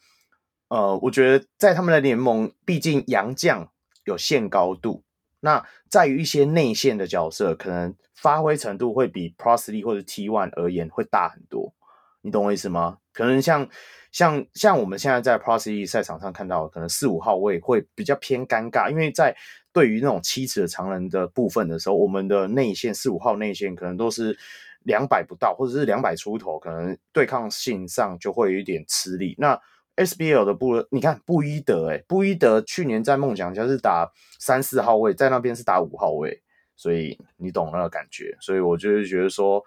[0.69, 3.71] 呃，我觉得在他们的联盟，毕竟洋将
[4.05, 5.03] 有限高度。
[5.43, 11.73] 那在于一些内线的角色，可能发挥程度会比 Procy 或者 T1 而言会大很多，
[12.21, 12.99] 你懂我意思吗？
[13.11, 13.67] 可能像
[14.13, 19.35] 像像我们现在在 Procy 赛场上看到，可能四五号位会比较偏尴尬，因为在
[19.73, 24.37] 对于那种七尺的长人的部分的时候，我们的内线四五号内线可能都是
[24.83, 29.35] 两百不到，或者是两百出头，可能对抗性上就会有一点吃力。
[29.37, 29.59] 那
[29.95, 36.41] SBL 的布，你看布伊德，诶，布伊德去年在梦想家是打三四号位，在那边是打五号位，
[36.75, 38.35] 所以你懂那个感觉。
[38.41, 39.63] 所以我就是觉得说，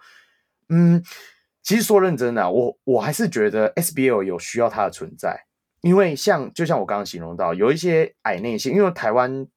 [0.67, 1.01] 嗯，
[1.63, 5.45] 其实说认真的，我我还是觉得 SBL 有需要它的存在，
[5.81, 9.47] 因为像就像我刚刚形容到，有一些矮内线，因为台湾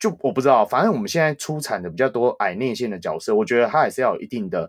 [0.00, 4.68] 就我不知道，反正我们现在出产的比较多矮内线的角色，我觉得它还是要有一定的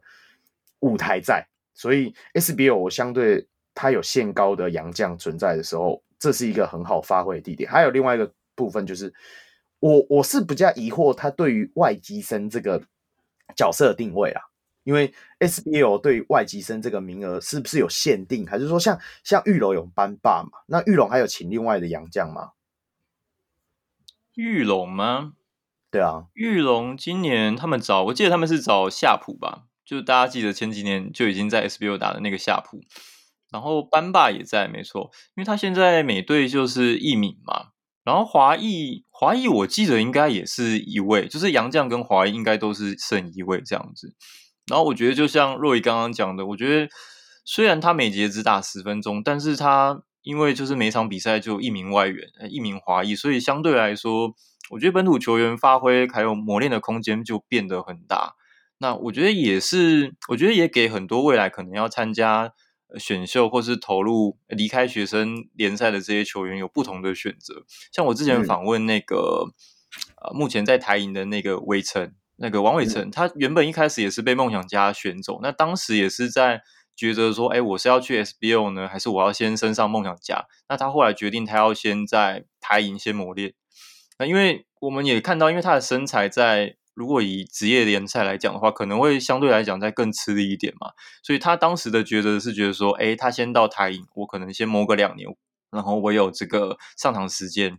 [0.81, 3.47] 舞台在，所以 SBL 我相对。
[3.77, 7.69] 他有限高的洋将存在的时候，这是一个很好发挥的地点。
[7.69, 9.13] 还有另外一个部分就是，
[9.79, 12.81] 我我是比较疑惑他对于外籍生这个
[13.55, 14.41] 角色的定位啊，
[14.83, 20.57] 因为 SBL 对于外籍生这个名额是不是有限定，还是说像像玉龙有班霸嘛？
[20.65, 22.53] 那玉龙还有请另外的洋将吗？
[24.33, 25.33] 玉龙吗？
[25.91, 29.65] 对啊，玉龙今年他们找，我记得他们是找夏普吧？
[29.85, 32.81] 就大家记得前几年就已经在 SBL 打的那个夏普。
[33.49, 37.67] 然后班霸也在，没错，因为他现在美队就是一名嘛，
[38.03, 44.15] 然后华裔华裔我记得应该也是一位，就是杨将跟华裔应该都是剩一位这样子。
[44.69, 46.89] 然后我觉得就像若仪刚刚讲的，我觉得
[47.45, 54.33] 虽然他每节只打十分钟，但是他因为就是每场比赛就一名外援，一名华裔，所以相对来说，
[54.71, 58.35] 我觉得本土球员发挥还有磨练的空间就变得很大。
[58.79, 62.51] 那我觉得也是，我觉得也给很多未来可能要参加。
[62.97, 69.51] 选秀或是投入离开学生联赛的这些球员有不同的选择，像我之前访问那个、嗯、
[70.23, 76.61] 呃，目前在台银的那个韦成，那个王伟成，嗯、他原本一开始也是被梦想家选走，那当时也是在
[76.97, 80.45] 抉择说，哎，我是要去 SBO 呢，还是我要先升上梦想家？
[80.69, 83.53] 那他后来决定，他要先在台银先磨练。
[84.17, 86.77] 那因为我们也看到，因为他的身材在。
[86.97, 90.93] 如果以职业联赛来讲的话，可能会相对来讲再更吃力一点嘛。
[91.21, 95.29] 所以他当时的抉择是觉得说，诶，他先到台银，我可能先磨个两年，
[95.69, 97.77] 然后我有这个上场时间。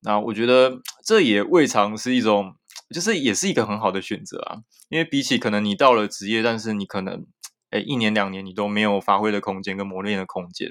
[0.00, 2.54] 那我觉得这也未尝是一种，
[2.94, 4.60] 就是也是一个很好的选择啊。
[4.88, 7.26] 因为比起可能你到了职业，但是你可能
[7.72, 10.70] 诶一年两年你都没有发挥的空间跟磨练的空间，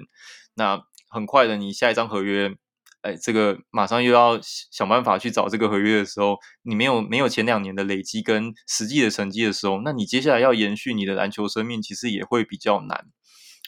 [0.56, 2.56] 那很快的你下一张合约。
[3.02, 13.06] 哎，这个马上又要想办法去找这个合约的时候，你没有没有前两年的累积跟实际的成绩的时候，那你接下来要延续你的篮球生命，其实也会比较难。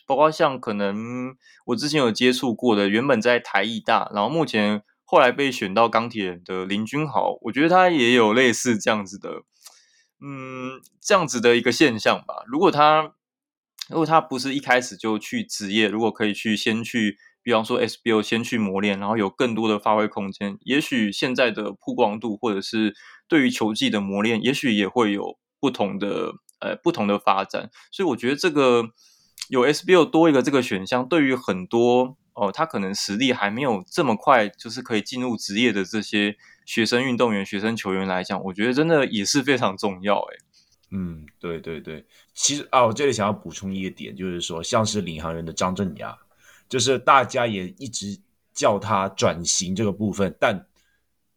[0.05, 1.34] 包括像可能
[1.67, 9.43] 我之前有接触过的，原本在台艺大，然后目前后来被选到钢铁人的林君豪，我觉得他也有类似这样子的，
[10.19, 12.43] 嗯，这样子的一个现象吧。
[12.47, 13.13] 如果他
[13.88, 17.17] 如果他不是一开始就去职业，如果可以去先去。
[17.43, 22.95] 比方说，SBO 先去磨练，然后有更多的发挥空间，也许现在的曝光度或者是
[23.27, 27.69] 对于球技的磨练，也许也会有不同的呃不同的发展。
[27.91, 28.89] 所以我觉得这个
[29.49, 40.15] 有 SBO 多一个这个选项，对于很多哦、他可能实力还没有这么快，就是可以进入职业的这些学生运动员、学生球员来讲，我觉得真的也是非常重要。
[40.15, 40.37] 哎，
[40.91, 46.15] 嗯，对对对，其实啊，我这里想要补充一个点，就是说，像是领航员的张镇衙。
[46.72, 48.17] 就是大家也一直
[48.53, 50.65] 叫他转型这个部分，但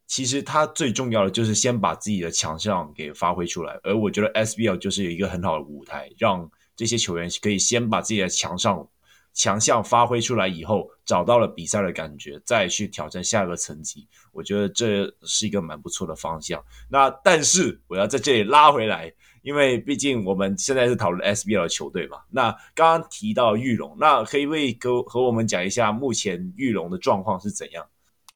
[0.06, 3.76] 其实他最重要的就是先把自己的强项给发挥出来。
[3.82, 8.88] 而我觉得 SBL 就是有一个很好的舞台，让这些球员可以先把自己的强项
[9.32, 14.06] 强项发挥出来以后，找到了比赛的感觉，再去挑战下一个层级。
[14.30, 16.64] 我觉得这是一个蛮不错的方向。
[16.88, 19.12] 那但是我要在这里拉回来。
[19.44, 27.84] 因为毕竟我们现在是讨论 SBL 球队嘛，那刚刚提到玉龙，那可以为哥和我们讲一下目前玉龙的状况是怎样？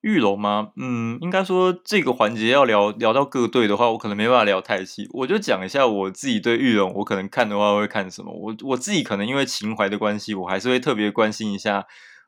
[0.03, 0.69] 玉龙吗？
[0.77, 8.33] 嗯，应该说这个环节要聊聊到各队的话，我可能没办法聊太细，我就讲一下我自己对玉龙，我可能看的话会看什么。
[8.33, 11.87] 我我自己可能因为情怀的关系，我还是会特别关心一下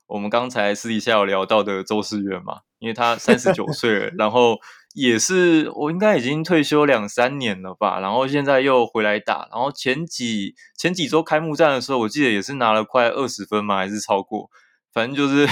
[0.08, 4.58] 我们刚才私底下有聊到的周世渊嘛，因为他三十九岁了，然后。
[4.92, 14.50] 也是，我应该已经退休两三年了吧，然后现在又回来打，然后前几前几周开幕战的时候，我记得也是拿了快二十分嘛，还是超过，
[14.92, 15.46] 反正就是，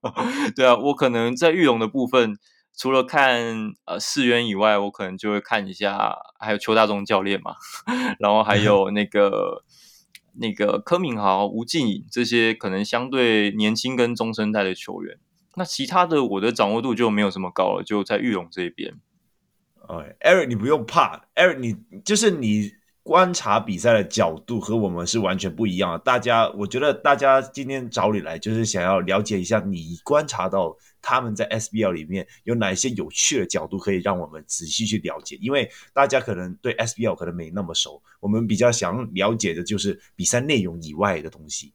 [0.56, 2.38] 对啊，我可能在玉龙的部分，
[2.78, 7.56] 除了看呃世渊以外，我可能就会看一下，还有邱大中教练嘛，
[8.18, 9.64] 然后还 有那个
[10.40, 15.18] 那个柯敏豪、吴静颖这些可能相对年轻跟中生代的球员。
[15.58, 18.94] 那其他的我的掌握度就没有这么高了，就在玉龙这边。
[19.88, 22.70] 哎，Eric，你不用怕，Eric，你就是你
[23.02, 25.98] 观察比赛的角度和我们是完全不一样的。
[26.00, 35.38] 大家，我觉得大家今天找你来，就是想要了解一下你观察到他们在 SBL 里面有哪些有趣的角度，可以让我们仔细去了解。
[35.40, 41.72] 因为大家可能对 SBL 可能没那么熟，我们比较想了解的就是比赛内容以外的东西。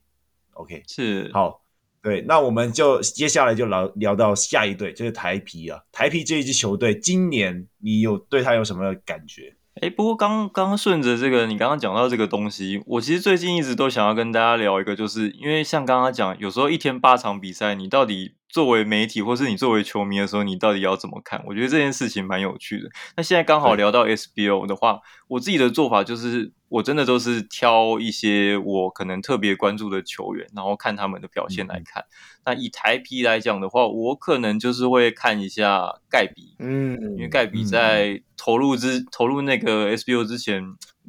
[0.52, 1.63] OK，是好。
[2.04, 5.80] 对，那我们就接下来就聊聊到下一队，就是台皮啊。
[5.90, 9.56] 台皮这一支球队，今年你有对他有什么感觉？
[9.80, 21.42] 哎，不过刚刚顺着这个，你刚刚讲到这个东西，我其实最近一直都想要跟大家聊一个，就是因为像刚刚讲，有时候一天八场比赛，你到底作为媒体或是你作为球迷的时候，你到底要怎么看？
[21.44, 22.88] 我觉得这件事情蛮有趣的。
[23.16, 32.04] 那现在刚好聊到 SBO 的话，我自己的做法就是，我真的都是挑一些我可能特别关注的球员，然后看他们的表现来看。
[32.04, 32.06] 嗯、
[32.46, 40.62] 那以台 P 来讲的话，我可能就是会看一下盖比，嗯，因为盖比在投入之、嗯、投入那个 SBO 之前，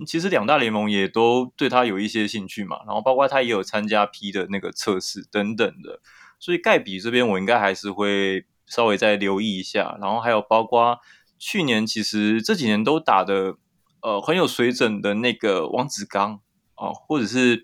[0.08, 6.00] 其实两大联盟也都对他有一些兴趣嘛，然后包括他也有参加 P 的那个测试等等的。
[6.40, 11.00] 所以盖比这边我应该还是会稍微再留意一下，然后还有包括
[11.38, 13.56] 去年其实这几年都打的
[14.02, 16.40] 呃很有水准的那个王子刚
[16.76, 17.62] 哦，或者是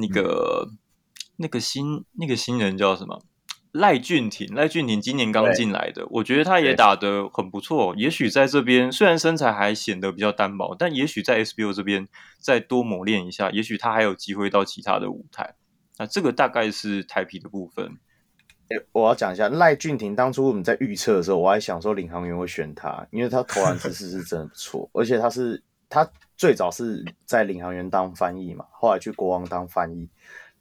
[0.00, 0.74] 那个嗯嗯。
[0.74, 0.78] 嗯
[1.42, 3.22] 那个新那个新人叫什么？
[3.72, 7.94] 赖俊廷，赖俊廷今年刚进来的，我觉得他也打得很不错。
[7.96, 12.06] 也许在这边虽然身材还显得比较单薄，但也许在 SBO 这边
[12.38, 15.54] 再多磨练一下，也许他还有机会到其他的舞台。
[16.00, 17.84] 那这个大概是台啤的部分。
[18.70, 30.08] 欸、我要讲一下赖俊廷，当初我们在预测的时候，我还想说领航员会选他，因为他投篮姿势是真的不错， 而且他是他最早是在领航员当翻译嘛，后来去国王当翻译。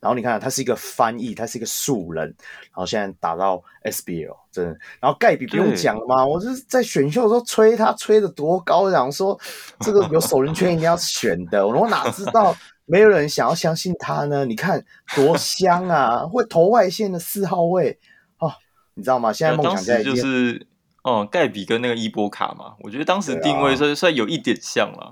[0.02, 4.72] 然后你看，他是一个翻译，他是一个素人，然后现在打到 SBL，真的。
[5.02, 9.38] 然后盖比不用讲了嘛，我就是在选秀的时候吹他吹的多高，然后说
[9.82, 14.46] 这个有首轮圈一定要选的，我哪知道没有人想要相信他呢？
[14.46, 14.82] 你看
[15.16, 18.00] 多香啊，会投外线的四号位
[18.38, 18.54] 哦，
[18.94, 19.34] 你知道吗？
[19.34, 20.66] 现在梦想家就是
[21.04, 25.12] 哦，盖比跟那个伊波卡嘛，我觉得当时定位算算有一点像了。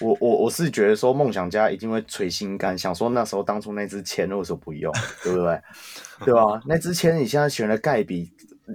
[0.00, 4.92] 我我我是觉得说梦想家一定会捶心肝，想说那时候当初那支签为什么不用，
[5.22, 5.60] 对不对？
[6.24, 6.60] 对吧？
[6.66, 8.30] 那支签你现在选了盖比，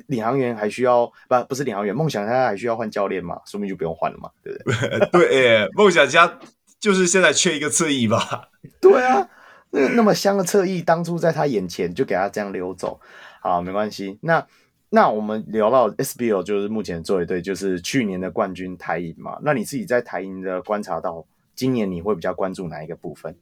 [0.07, 3.39] 领航员还需要不不是领航员，梦想家还需要换教练嘛？
[3.45, 4.99] 说明就不用换了嘛，对不对？
[5.29, 6.39] 对，哎，梦想家
[6.79, 8.49] 就是现在缺一个侧翼吧？
[8.81, 9.29] 对啊，
[9.69, 12.99] 那那么香的侧翼，当初在他眼前就给他这样溜走，
[13.41, 14.45] 好，没关系，那。
[14.93, 19.39] 那我们聊到 SBL，就是目前作为队，就是去年的冠军台银嘛。
[19.41, 21.25] 那你自己在台银的观察到，
[21.55, 23.37] 今年你会比较关注哪一个部分？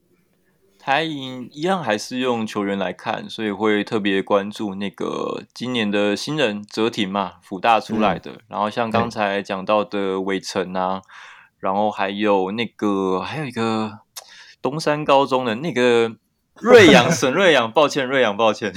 [0.77, 8.31] 台银一样还是用球员来看，所以会特别关注那个今年的新人泽廷嘛，辅大出来的。
[8.31, 11.01] 嗯、然后像刚才讲到的伟成啊，
[11.57, 14.01] 然后还有那个还有一个
[14.61, 16.15] 东山高中的那个。
[16.61, 18.73] 瑞阳，沈瑞阳，抱歉，瑞阳，抱歉。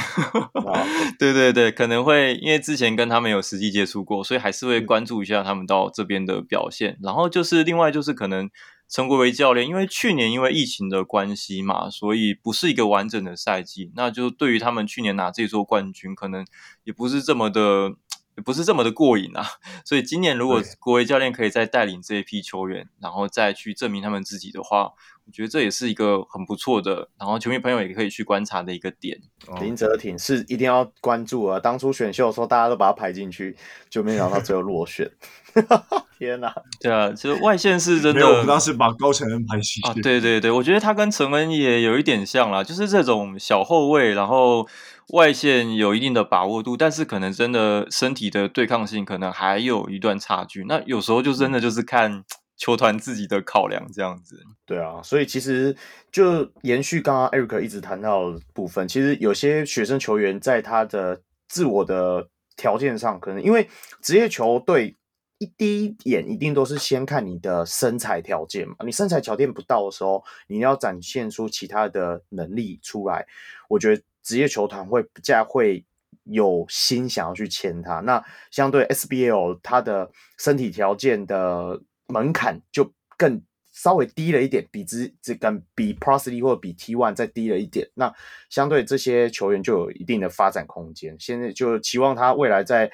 [1.18, 6.98] 对对对，可能会因为之前跟他们有实际接触过，所以还是会关注一下他们到这边的表现。
[7.02, 8.48] 然后就是另外就是可能
[8.88, 13.90] 陈国维教练，因为去年因为疫情的关系嘛，所以不是一个完整的赛季。
[13.96, 16.44] 那就对于他们去年拿这座冠军，可能
[16.84, 17.94] 也不是这么的，
[18.36, 19.44] 也不是这么的过瘾啊。
[19.84, 24.92] 所以今年如果国维教练可以再带领这一批球员，然后再去证明他们自己的话。
[25.24, 29.18] 我觉得这也是一个很不错的，然后球迷朋友也可以去观察的一个点。
[29.60, 31.60] 林哲挺是一定要关注啊！
[31.60, 33.56] 当初选秀的时候，大家都把他排进去，
[33.88, 35.10] 就没想到最后落选。
[36.18, 36.52] 天哪！
[36.80, 38.20] 对啊，其实外线是真的。
[38.20, 39.80] 没有，我们当时把高承恩排进去。
[39.88, 44.66] 啊，对对对，我觉得他跟承恩也有一点像啦，就是这种小后卫，然后
[45.14, 50.64] 外线有一定的把握度，但是可能真的身体的对抗性可能还有一段差距。
[50.68, 52.24] 那有时候就真的就是看。
[52.62, 55.76] 球团自己的考量这样子，对啊，所以其实
[56.12, 63.68] 就延续刚刚 Eric 一直谈到的部分，其实有些学生球员在他的自我的条件上，可能因为
[64.00, 64.96] 职业球队
[65.38, 73.26] 一第一眼一定都是先看你的身材条件嘛，你身材条件不到的时候，你要展现出其他的能力出来，
[73.68, 75.84] 我觉得职业球团会比较会
[76.22, 77.94] 有心想要去签他。
[77.98, 81.82] 那相对 SBL，他的身体条件的。
[82.12, 83.42] 门槛就更
[83.72, 87.88] 稍微低了一点，比之这跟比 p r o s l y 或者比 T1 再低了一点。
[87.94, 88.12] 那
[88.50, 91.16] 相对这些球员就有一定的发展空间。
[91.18, 92.90] 现在就期望他未来在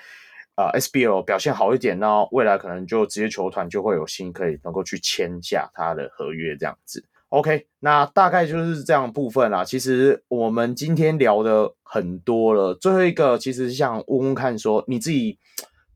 [0.55, 7.05] 呃 SBL 表现好一点，那未来可能就职业球团就会有心可以能够去签下他的合约这样子。
[7.31, 9.65] OK，那大概就是这样部分啦。
[9.65, 15.39] 其实我们今天聊的很多了，最后一个其实想问问看说你自己。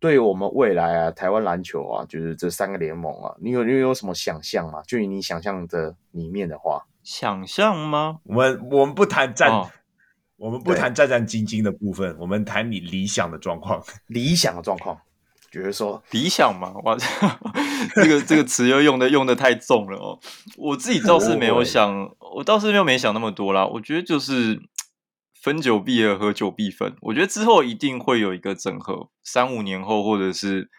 [0.02, 4.82] 对我们未来啊，台湾篮球啊，就是这三个联盟啊，你有你有什么想象吗？
[4.84, 8.18] 就以你想象的里面的话，想象吗？
[8.24, 9.70] 我们我们不谈战，哦、
[10.36, 13.80] 我们不谈战战兢兢的部分，我们谈你理想的状况。
[14.08, 14.98] 理想的状况，
[15.52, 16.96] 就是说理想嘛， 哇，
[17.94, 20.18] 这个这个词又用的用的太重了哦。
[20.56, 23.64] 我自己倒是没有想，我倒是没有没想那么多啦。
[23.64, 24.60] 我觉得就是。
[25.42, 26.94] 分久必合，合久必分。
[27.00, 30.70] 我觉得之后一定会有一个整合，三五年后或者是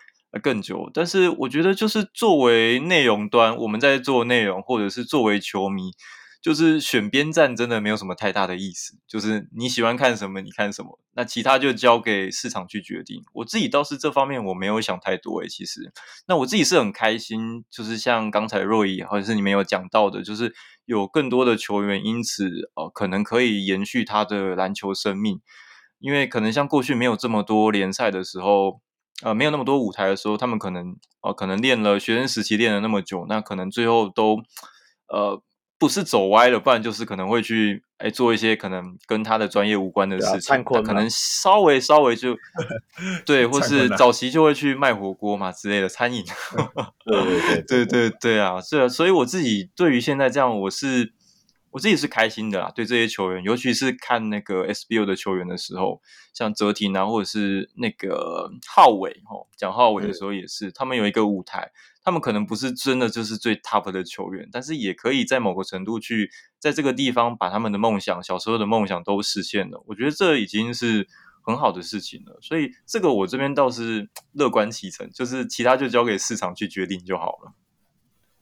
[0.41, 0.89] 更久。
[0.93, 5.91] 但是我觉得，就是作为内容端，我们在做内容，或者是作为球迷。
[6.41, 13.23] 就是选边站真的没有什么太大的意思，就是你喜欢看什么你看什么，那其他就交给市场去决定。
[13.31, 15.93] 我自己倒是这方面我没有想太多诶，其实，
[16.27, 20.53] 那我自己是很开心，就是像刚才若仪或者是你们有讲到的，就是
[20.85, 25.39] 有更多的球员因此、呃，可能可以延续他的篮球生命，
[25.99, 28.81] 因为可能像过去没有这么多联赛的时候，
[29.23, 34.37] 呃，没有那么多舞台的时候，他们可能、呃，可能练了学生时期练了那么久，那可能最后都
[35.07, 35.41] 呃。
[35.77, 42.35] 不是走歪了，不然就是可能会去哎做一些可能跟他的专业无关的事情，啊、可能稍微稍微就
[43.25, 46.23] 对，或是早期就会去卖火锅嘛之类的餐饮。
[47.05, 51.11] 对对对对 对对对啊，是啊，所以我自己对于现在这样，我是
[51.73, 52.71] 我自己是开心的啦。
[52.73, 56.01] 对这些球员，尤其是看那个 SBO 的球员的时候，
[56.33, 61.71] 像泽廷啊，或者是那个浩伟哦，讲浩伟的时候也是，他们有一个舞台，
[62.03, 66.29] 他们可能不是真的就是最 top 的球员，但是也可以在某个程度去
[66.59, 69.83] 在这个地方把他们的梦想、小时候的梦想都实现了。
[69.87, 71.07] 我觉得这已经是
[71.43, 72.37] 很好的事情了。
[72.39, 77.53] 所以这个我这边倒是乐观其成，就是其他就交给市场去决定就好了。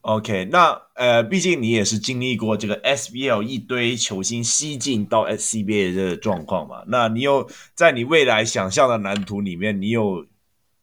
[0.02, 6.82] OK，那呃，毕竟你也是经历过这个 SBL 一堆球星西进到 SCBA 的状况嘛？
[6.88, 10.26] 那你有在你未来想象的蓝图里面，你有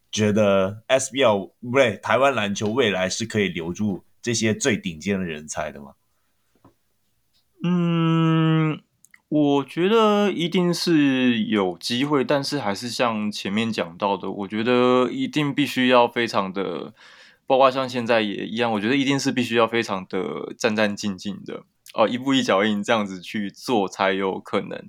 [0.09, 5.91] 觉得 SBL 不对，台湾篮球未来是可以留住这些最顶尖的人才的吗？
[7.61, 8.79] 嗯，
[9.27, 16.93] 我觉得一定是有机会，但是还是像前面讲到的，我觉得一定必须要非常的。
[17.49, 21.63] 包括像现在也一样，我觉得一定是必须要非常的战战兢兢的
[21.95, 24.79] 哦，一步一脚印这样子去做才有可能。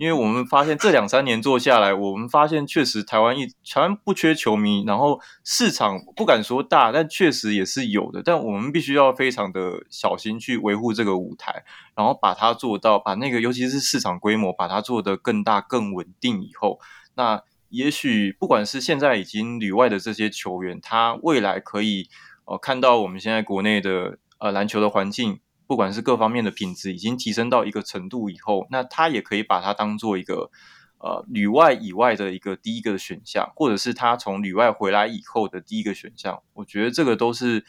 [0.00, 8.20] 因为我们发现这两三年做下来，我们发现确实台湾一台湾不缺球迷，然后市场不敢说大，但确实也是有的。
[8.24, 11.62] 但我们必须要非常的小心去维护这个舞台，
[11.94, 16.80] 然后把它做到，把那个尤其是市场规模把它做得更大、更稳定以后，
[17.14, 17.44] 那。
[17.68, 22.08] 也许不管是现在已经旅外的这些球员，他未来可以
[22.46, 30.50] 呃看到我们现在国内的呃篮球的环境，不管是各方面的品质已经提升到一个程度以后，那他也可以把它当做一个
[30.98, 36.42] 呃旅外以外的一个第一个选项，或者是他从旅外回来以后的第一个选项。
[36.54, 37.64] 我觉得这个都是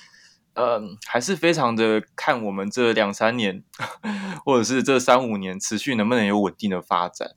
[0.53, 3.63] 呃还是非常的看我们这两三年
[4.45, 7.31] 或者是这三五年持续能不能有稳定的发展。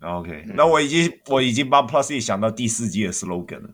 [0.00, 3.70] OK，那我已经我已经帮 Plus E 想到第四季的 slogan 了，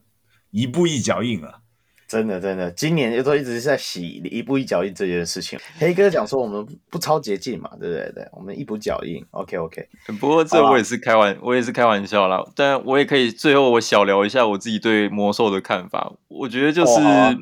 [0.51, 1.61] 一步一脚印了。
[2.09, 5.59] 真的真的，今年都一直在洗一步一脚印这件事情。
[5.79, 8.13] 黑哥讲说我们不超捷径嘛，对不对？
[8.13, 9.25] 对，我们一步脚印。
[9.33, 9.89] OK OK。
[10.21, 12.41] 不过这我也是开玩，啊、我也是开玩笑啦。
[12.55, 16.13] 但我也可以最后我小聊一下我自己对魔兽的看法。
[16.29, 16.93] 我觉得就是。
[16.93, 17.35] 哦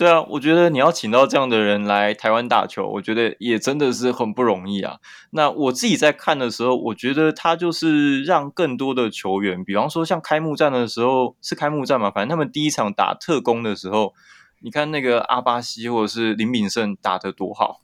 [0.00, 4.96] 对啊，我觉得你要请到这样的人来台湾打球，我觉得也真的是很不容易啊。
[5.32, 14.14] 那我自己在看的时候，我觉得他就是让更多的球员，比方说像开幕战的时候是开幕战嘛，反正他们第一场打特攻的时候，
[14.62, 17.82] 你看那个阿巴西或者是林炳胜打得多好。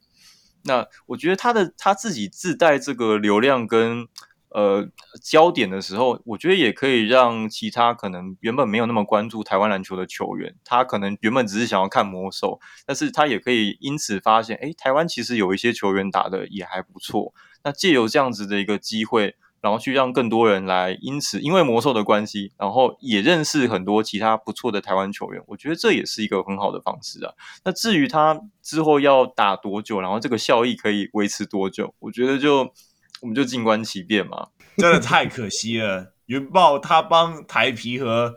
[0.64, 4.08] 那我觉得他的他自己自带这个流量跟。
[4.50, 4.88] 呃，
[5.20, 17.34] 焦点的时候，我觉得也可以让其他可能原本没有那么关注台湾篮球的球员，他可能原本只是想要看魔兽，但是他也可以因此发现，诶，台湾其实有一些球员打得也还不错。
[17.64, 27.34] 那借由这样子的一个机会，然后去让更多人来，因此因为魔兽的关系，然后也认识很多其他不错的台湾球员，我觉得这也是一个很好的方式啊。
[27.64, 32.72] 那至于他之后要打多久，然后这个效益可以维持多久，我觉得就。
[33.20, 34.48] 我们就静观其变嘛，
[34.78, 36.12] 真的太可惜了。
[36.26, 38.34] 云豹他帮台皮和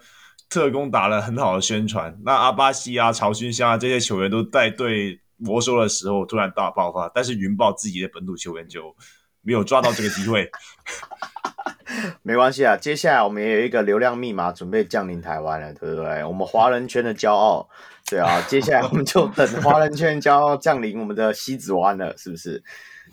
[0.47, 8.95] 特工打了很好的宣传，那阿巴西啊、曹勋香啊这些球员都带队魔兽的时候突然大爆发，但是云豹自己的本土球员就
[9.41, 10.49] 没有抓到这个机会。
[12.21, 16.23] 没关系啊，接下来我们也有一个流量密码准备降临台湾了，对不对？
[16.23, 17.67] 我们华人圈的骄傲，
[18.05, 22.63] 对啊，接下来我们就等华人圈骄傲降临我们的西子湾了，是不是？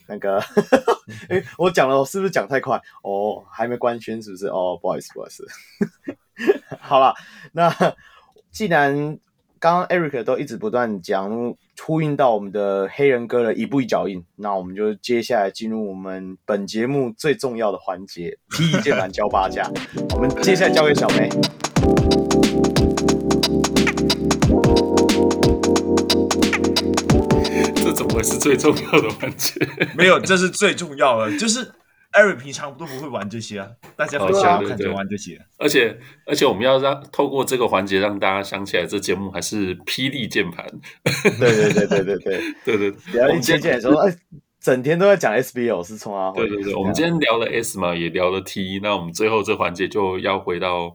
[0.08, 0.38] 那个，
[1.28, 2.80] 哎，我讲了，是不是讲太快？
[3.02, 4.46] 哦，还没官宣，是不是？
[4.46, 5.46] 哦，不好意思，不好意思。
[6.78, 7.14] 好了，
[7.52, 7.74] 那
[8.50, 9.18] 既然
[9.58, 19.70] 刚刚 Eric 都一直不断讲呼应到我们的黑人哥的一步一脚印，那我们就接下来进入我们本节目最重要的环节——霹雳键盘交八价。
[20.14, 21.28] 我们接下来交给小梅。
[28.16, 29.54] 为是最重要的环节。
[29.94, 31.70] 没有，这是最重要的，就是。
[32.12, 35.38] Eric 平常都不会玩这些啊，大家很想看着玩这些。
[35.58, 40.64] 而且而且我们要让透过这个环节让大家想起来，这节目还是霹雳键盘。
[41.04, 42.94] 对对对对对对对对,對。
[43.12, 43.42] 然一
[43.82, 44.10] 说，
[44.62, 46.32] 整天都在讲 SBO 是冲啊。
[46.34, 50.94] 对对对，我们今天聊了 S 嘛，也聊了 T，那我们最后这环节就要回到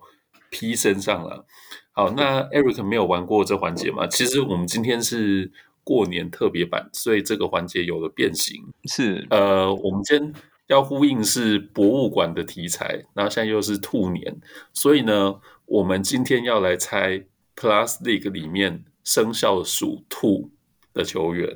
[0.49, 1.45] P 身上了。
[1.91, 4.07] 好，那 Eric 没有玩过这环节嘛？
[4.07, 5.51] 其实我们今天是
[5.83, 8.61] 过年特别版，所以这个环节有了变形。
[8.85, 10.33] 是，呃，我们今天
[10.67, 14.39] 要呼应是博物馆的题材，然后现在又是兔年，
[14.73, 15.35] 所以呢，
[15.65, 17.25] 我们今天要来猜
[17.55, 20.51] Plastic 里面生肖属兔
[20.93, 21.53] 的球员。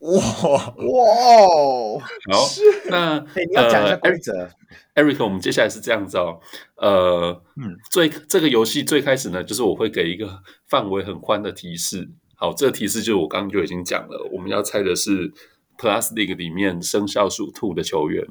[0.00, 2.00] 哇哇！
[2.30, 2.46] 好，
[2.90, 4.50] 那你要讲一下规则。
[4.94, 6.38] Eric，我们接下来是这样子哦。
[6.76, 12.10] 呃，嗯，最这个游戏最开始呢，就是我会给一个范围很宽的提示。
[12.36, 15.32] 好，这个提示就是我刚刚就已经讲了，我们要猜的是
[15.78, 18.26] Plus League 里面生肖属兔的球员。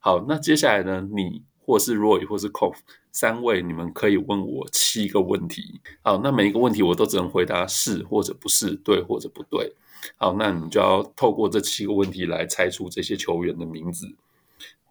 [0.00, 2.74] 好，那接下来呢，你或是 Roy 或是 Kof
[3.12, 5.80] 三位，你们可以问我七个问题。
[6.02, 9.72] 好，那每一个问题我都只能回答是或者不是，对或者不对。
[10.16, 14.06] 好，那你就要透过这七个问题来猜出这些球员的名字。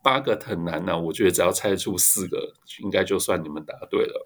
[0.01, 4.25] 八个很难呢、我觉得只要猜出四个，应该就算你们答对了。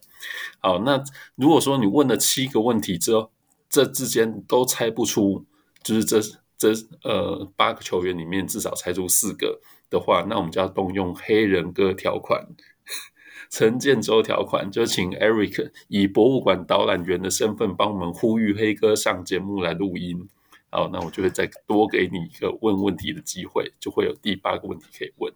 [0.59, 1.03] 好，那
[1.35, 3.29] 如果说你问了七个问题之后，
[3.69, 5.45] 这之间都猜不出，
[5.83, 6.19] 就是这
[6.57, 6.73] 这
[7.03, 12.47] 呃八个球员里面至少猜出四个的话，那我们就要动用黑人哥条款、
[13.49, 20.27] 陈建州条款，就请 Eric 以博物馆导览员的身份帮我们呼吁黑哥上节目来录音。
[20.69, 25.33] 好，那我就会再多给你一个问问题的机会，就会有第八个问题可以问。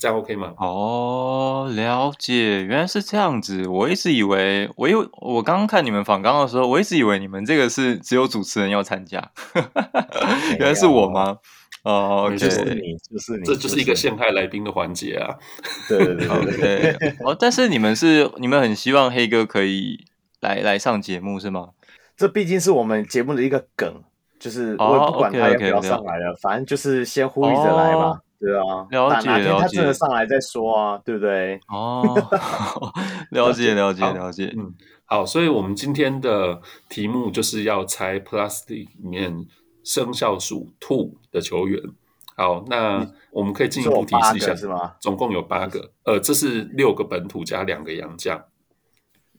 [0.00, 0.54] 这样 OK 吗？
[0.56, 3.68] 哦，了解，原来是这样子。
[3.68, 9.30] 我一直以为，我有我刚刚看你们访刚的时候，我一直以为你们这个是只有主持人要参加，
[10.58, 11.36] 原来是我吗？
[11.82, 15.34] 哦，okay，就是你，就是你，这就是一个陷害来宾的环节啊。
[15.88, 17.16] 对对对对对。
[17.20, 20.04] 哦，但是你们是你们很希望黑哥可以
[20.40, 21.70] 来来上节目是吗？
[22.16, 24.02] 这毕竟是我们节目的一个梗，
[24.38, 28.20] 就是我也不管他要不要上来了，反正就是先呼吁着来吧。
[28.40, 31.60] 对啊，了解了解，他真的上来再说啊，对不对？
[31.68, 32.02] 哦，
[33.30, 39.46] 了解了解了解，嗯，好，所以我们今天的题目就是要猜 Plus League 里面
[39.84, 41.82] 生肖属兔的球员。
[42.34, 44.94] 好，那我们可以进一步提示一下，是吗？
[44.98, 48.42] 总共有八个，呃，这是六个本土加两个洋将。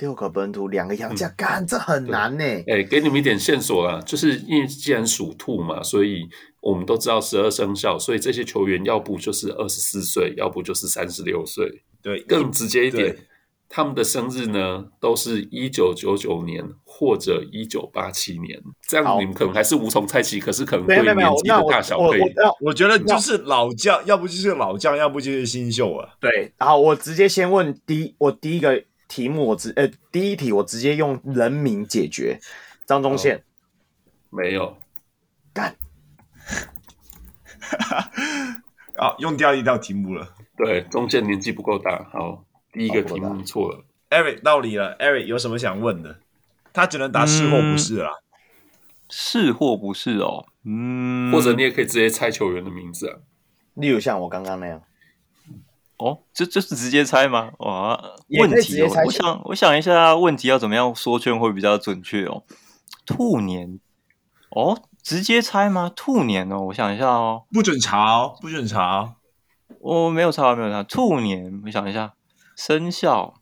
[0.01, 2.43] 六个本土，两个洋将，干、嗯、这很难呢。
[2.67, 6.27] 哎，给你们一点线索啦，就是因为既然属兔嘛，所以
[6.59, 11.83] 我们都知道十二生肖，所以这些球员要不就是二十四岁，要不就是三十六岁。
[12.01, 13.15] 对，更直接一点，
[13.69, 18.59] 他们的生日呢都是一九九九年或者一九八七年。
[18.87, 22.21] 这样你们可能还是无从猜起，可是可能对年纪的大小可以。
[22.59, 26.09] 我觉得就是老将，要不就是老将，要不就是新秀啊。
[26.19, 28.83] 对，然后我直接先问第一，我第一个。
[29.11, 32.39] 题目我直呃，第一题我直接用人名解决，
[32.85, 33.41] 张忠宪、哦、
[34.29, 34.77] 没有
[35.53, 35.75] 干，
[38.95, 40.33] 啊，用掉一道题目了。
[40.55, 42.07] 对，宗宪年纪不够大。
[42.13, 43.83] 好，第一个题目错了。
[44.09, 46.21] Eric 到你了，Eric 有什么想问的？
[46.71, 48.11] 他只能答是或不是啊。
[49.09, 53.19] 是或不是哦，嗯，或者你也可以直接猜球员的名字啊，
[53.73, 54.81] 例如像我刚刚那样。
[56.01, 57.51] 哦，这这是直接猜吗？
[57.59, 58.01] 哇，
[58.39, 62.43] 问题哦，我想我想一下，问题要怎么样说圈会比较准确哦？
[63.05, 63.79] 兔年
[64.49, 65.91] 哦，直接猜吗？
[65.95, 69.15] 兔年哦，我想一下哦，不准查哦，不准查哦，
[69.79, 70.81] 我没有查，没有查。
[70.81, 72.13] 兔年，我想一下，
[72.55, 73.35] 生肖。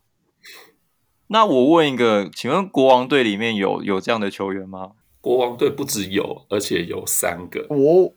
[1.28, 4.90] 那我问一个，请问国王队里面有有这样的球员吗？
[5.22, 8.12] 国王队不只有，而且有三个哦，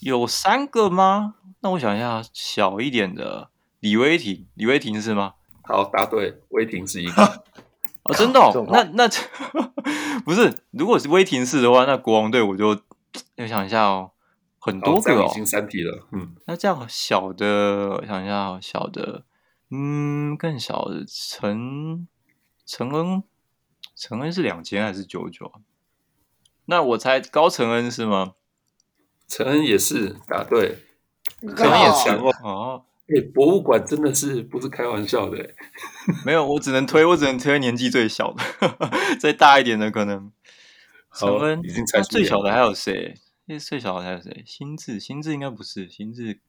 [0.00, 1.34] 有三个吗？
[1.60, 3.50] 那我想一下，小一点的。
[3.84, 5.34] 李威霆，李威霆是吗？
[5.62, 7.22] 好，答对，威霆是一个。
[8.04, 8.64] 哦，真的哦？
[8.72, 9.06] 那那
[10.24, 12.80] 不是，如果是威霆是的话，那国王队我就
[13.34, 14.12] 要想一下哦，
[14.58, 16.06] 很多个哦，已经三题了。
[16.12, 19.24] 嗯，那这样小的，我想一下，小的，
[19.70, 22.08] 嗯，更小的陈
[22.64, 23.22] 陈恩，
[23.94, 25.52] 陈恩是两千还是九九？
[26.64, 28.32] 那我猜高承恩是吗？
[29.28, 30.78] 承恩也是，答对，
[31.54, 32.32] 承恩也强哦。
[32.42, 35.36] 哦哎、欸，博物馆真的是不是开玩笑的？
[36.24, 38.42] 没有，我只能推，我只能推年纪最小的，
[39.20, 40.32] 再大一点的可能。
[41.10, 41.28] 好，
[41.62, 42.08] 已经猜出。
[42.08, 43.14] 最小的还有谁？
[43.60, 44.42] 最小的还有谁？
[44.46, 46.40] 心智，心智应该不是心智。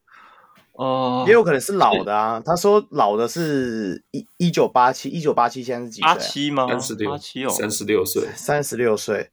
[0.71, 2.41] 哦、呃，也有可能是老的啊。
[2.43, 6.07] 他说老的是一一九八七，一九八七现在是几岁？
[6.07, 6.67] 八七吗？
[6.69, 9.29] 三十六，八七哦，三十六岁，三十六岁，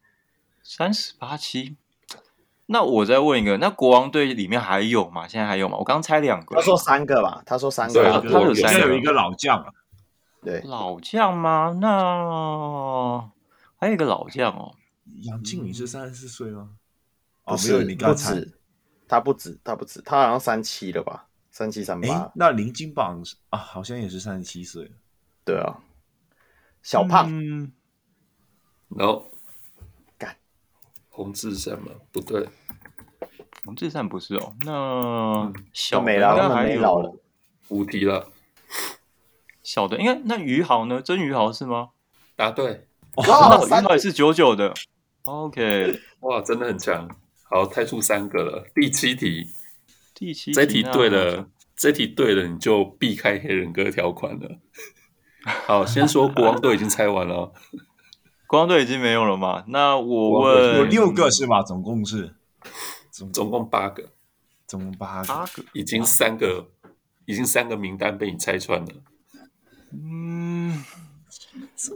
[0.63, 1.77] 三十八七。
[2.67, 5.27] 那我再问一个，那国王队里面还有吗？
[5.27, 5.77] 现在还有吗？
[5.77, 9.75] 我刚猜两个，他说三个吧，他说三个，对，他有三个，有一个老将，
[10.43, 11.77] 对，老将吗？
[11.81, 13.31] 那
[13.77, 14.75] 还有一个老将哦，
[15.23, 16.71] 杨靖宇是三十四岁吗？
[17.45, 18.57] 不是，你不止，
[19.09, 21.27] 他不止，他不止，他好像三七了吧？
[21.51, 22.31] 三七三八。
[22.35, 23.21] 那林金榜
[23.51, 24.91] 啊，好像也是三十七岁，
[25.45, 25.81] 对啊，
[26.83, 27.29] 小胖，
[28.89, 29.32] 然后。
[31.15, 31.93] 洪志善吗？
[32.11, 32.49] 不对，
[33.67, 34.55] 洪志善不是哦。
[34.65, 37.21] 那小的应该还有
[37.69, 38.33] 五题了。
[39.63, 41.03] 小的应该那于豪呢？
[41.03, 41.91] 真于豪是吗？
[42.35, 42.89] 答对。
[43.15, 44.73] 哦，那于豪也是九九的。
[45.25, 47.09] OK，哇，真的很强。
[47.45, 48.67] 好，猜出三个了。
[48.75, 49.47] 第七题，
[50.15, 54.59] 第七题这题对了，这题对了，你就避开黑人哥条款了。
[55.67, 57.53] 好，先说国王都已经猜完了。
[58.53, 59.65] 国王队已经没有了吗？
[59.69, 61.63] 那我问，有六个是吗？
[61.63, 62.35] 总共是
[63.11, 64.11] 总总共八个，
[64.67, 65.27] 总共八个？
[65.27, 66.69] 八个，已经三个，
[67.25, 68.93] 已经三个名单被你拆穿了。
[69.93, 70.85] 嗯，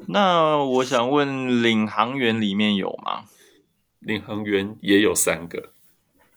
[0.08, 3.24] 那我想问，领航员里面有吗？
[3.98, 5.74] 领航员也有三个，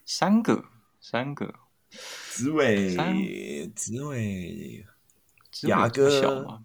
[0.06, 0.66] 三个，
[1.00, 1.54] 三个。
[2.30, 2.94] 紫伟，
[3.74, 4.86] 紫伟，
[5.62, 6.62] 牙哥，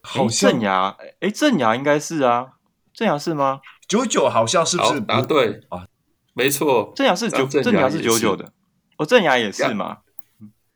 [0.00, 2.53] 好像郑牙，哎，郑牙应该是啊，
[2.94, 3.60] 郑雅是吗？
[3.88, 5.00] 九九好像是不是？
[5.00, 5.86] 答对啊，
[6.32, 8.52] 没错，郑雅是九，郑雅是九九的，
[8.96, 9.98] 哦，郑雅也是吗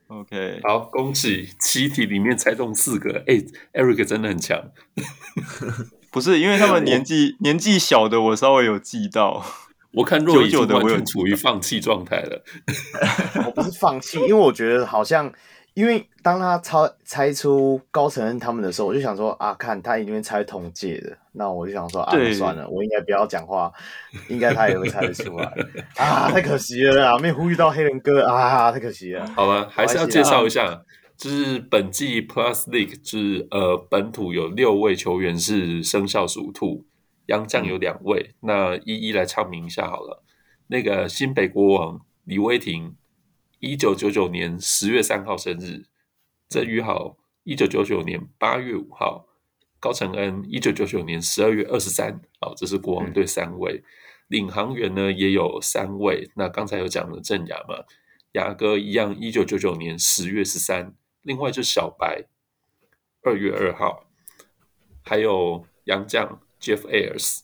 [0.08, 3.34] ？OK，好，恭喜七题里面猜中四个，哎
[3.72, 4.60] ，Eric 真的很强。
[6.10, 9.44] 不是，因为他们年纪年纪小的，我稍微有记到。
[9.92, 12.44] 我看若九的，我有处于放弃状态了。
[13.46, 15.32] 我不是放弃，因为我觉得好像，
[15.78, 23.72] 因为当他猜猜出高承恩他们的时候，我就想说啊，看他一定会猜同届的，那我就想说啊，算了，我应该不要讲话，
[24.28, 25.44] 应该他也会猜得出来
[25.96, 29.24] 啊，太可惜了啊，没有呼吁到黑人哥啊，太可惜了。
[29.36, 30.82] 好吧，还是要介绍一下，
[31.16, 36.86] 就是本季 Plus League 就是呃本土有六位球员是生肖属兔。
[37.26, 40.24] 央将有两位，嗯，那一一来唱名一下好了。
[40.66, 42.96] 那个新北国王李威霆，
[43.60, 45.84] 一九九九年十月三号生日；
[46.48, 49.26] 郑宇豪，一九九九年八月五号；
[49.80, 52.20] 高承恩，一九九九年十二月二十三。
[52.40, 53.82] 好，这是国王队三位。
[53.84, 53.84] 嗯、
[54.28, 57.84] 领航员呢也有三位，那刚才有讲了郑雅嘛，
[58.32, 60.94] 雅哥一样，一九九九年十月十三。
[61.22, 62.26] 另外就是小白，
[63.22, 64.04] 二月二号，
[65.02, 66.40] 还有杨将。
[66.60, 67.42] Jeff Ayers，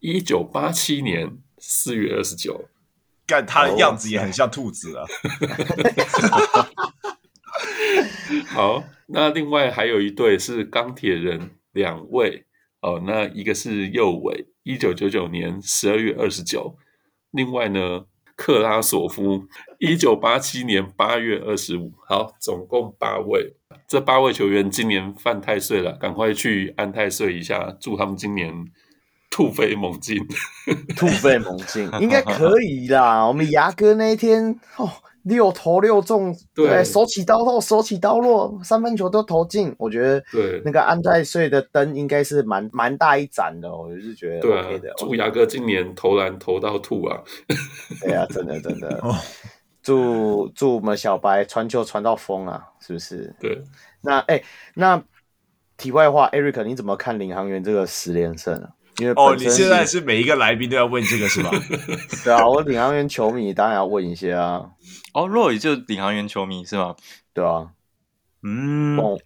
[0.00, 2.70] 一九八七年四月二十九，
[3.28, 5.04] 干他的样子也很像兔子啊。
[8.48, 12.46] 好，那另外还有一对是钢铁人两位
[12.80, 16.76] 哦，那一个是右尾，一九九九年十二月二十九，
[17.30, 19.44] 另外呢克拉索夫，
[19.78, 21.92] 一九八七年八月二十五。
[22.08, 23.54] 好，总共八位。
[23.86, 28.52] 这八位球员今年犯太岁了，赶快去安太岁一下，祝他们今年
[29.30, 30.16] 突飞猛进。
[30.96, 33.26] 突飞猛进应该可以啦。
[33.26, 34.90] 我们牙哥那一天哦，
[35.22, 39.74] 六投六中，对，对手起刀落，手起刀落，三分球都投进。
[39.78, 44.78] 我觉得对那个安太岁的灯应该是蛮蛮大一盏的，我就是觉得 OK 的。
[44.80, 47.22] 对啊，祝牙哥今年投篮投到吐啊！
[48.00, 49.00] 对啊，真的真的。
[49.82, 52.62] 祝祝我们小白传球传到疯啊！
[52.80, 53.34] 是不是？
[53.40, 53.62] 对。
[54.02, 54.44] 那哎、欸，
[54.74, 55.02] 那
[55.76, 58.70] 题外话，Eric，你怎么看领航员这个十连胜啊？
[58.98, 61.50] 因为哦，你现在是每一个来宾都要问这个是吧？
[62.24, 64.70] 对啊，我领航员球迷当然要问一些啊。
[65.14, 66.96] 哦，Roy 就领航员球迷是吗？
[67.32, 67.70] 对啊。
[68.42, 68.98] 嗯。
[68.98, 69.18] 哦，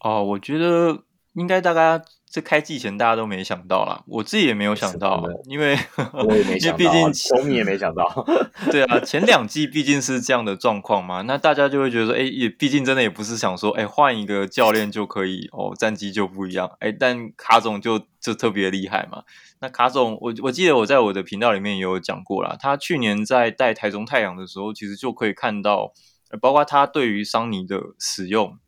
[0.00, 1.02] 哦，我觉得
[1.34, 2.02] 应该大概。
[2.30, 5.78] 这开季前大家都没想到啦，我自己也没有想到，因为
[6.12, 8.26] 我也没想到，因为毕竟 球迷也没想到。
[8.70, 16.70] 对啊，前两季毕竟是这样的状况嘛，那大家就会觉得说，哎，也毕竟真的也不是想说，哎，换一个教练就可以哦，战绩就不一样。
[16.80, 19.22] 哎，但卡总就就特别厉害嘛。
[19.60, 25.94] 那卡总，我我记得我在我的频道里面也有讲过啦，他去年在带台中太阳的时候，其实就可以看到，
[26.42, 28.58] 包括他对于桑尼的使用，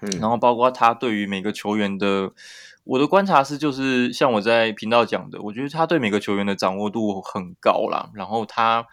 [0.00, 2.32] 嗯，然后包括他对于每个球员的。
[2.84, 8.10] 我的观察是，就是像我在频道讲的，我觉得他对每个球员的掌握度很高啦。
[8.12, 8.86] 然后他，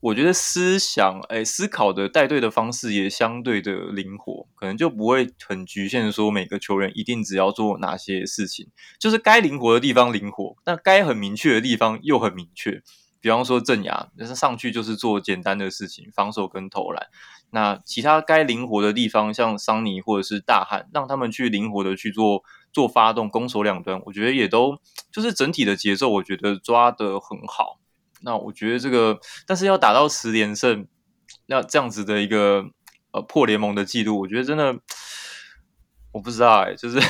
[0.00, 8.68] 我觉得思想，哎，思考的带队的方式也相对的灵活，可能就不会很局限说每个球员一定只要做哪些事情，
[9.00, 12.80] 就是该灵活的地方灵活，但该很明确的地方又很明确。
[13.20, 17.06] 比方说郑雅，那是上去就是做简单的事情，防守跟投篮。
[17.50, 22.42] 那其他该灵活的地方，像桑尼或者是大汉，让他们去灵活的去做
[22.74, 24.76] 做发动攻守两端，我觉得也都
[25.10, 27.78] 就是整体的节奏，我觉得抓得很好。
[28.22, 30.86] 那我觉得这个，但是要打到十连胜，
[31.46, 32.64] 那这样子的一个
[33.12, 34.76] 呃破联盟的记录，我觉得真的
[36.12, 37.00] 我不知道哎、就是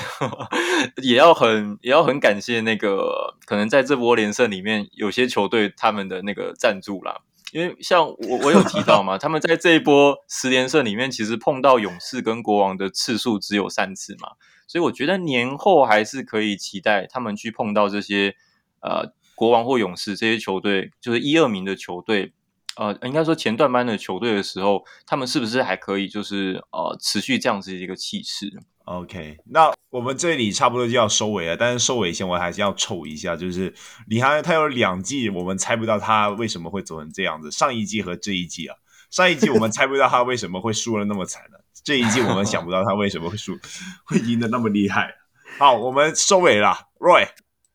[1.03, 7.23] 也要很也要很感谢那个可能在这波连胜里面，有些球队他们的那个赞助啦。
[7.53, 14.31] 因为像我我有提到嘛，他们在这一波十连胜里面，其实碰到勇士跟国王的次数只有三次嘛，
[14.75, 18.35] 所以我觉得年后还是可以期待他们去碰到这些
[18.81, 22.33] 呃国王或勇士这些球队，就是一二名的球队，
[22.77, 28.53] 呃，应该说前段班的球队的时候，他们是不是还可以就是呃持续这样子一个气势
[28.87, 33.73] ？OK，那我们这里差不多就要收尾了，但是收尾前我还是要抽一下，就是
[34.09, 37.49] 李航他有两季，我们猜不到他为什么会走成这样子。
[37.53, 38.75] 上一季和这一季啊，
[39.09, 41.59] 上一季我们猜不到他为什么会输了那么惨呢？
[41.83, 43.59] 这一季我们想不到他为什么会输，
[44.05, 45.15] 会赢得那么厉害。
[45.59, 47.29] 好，我们收尾了，Roy。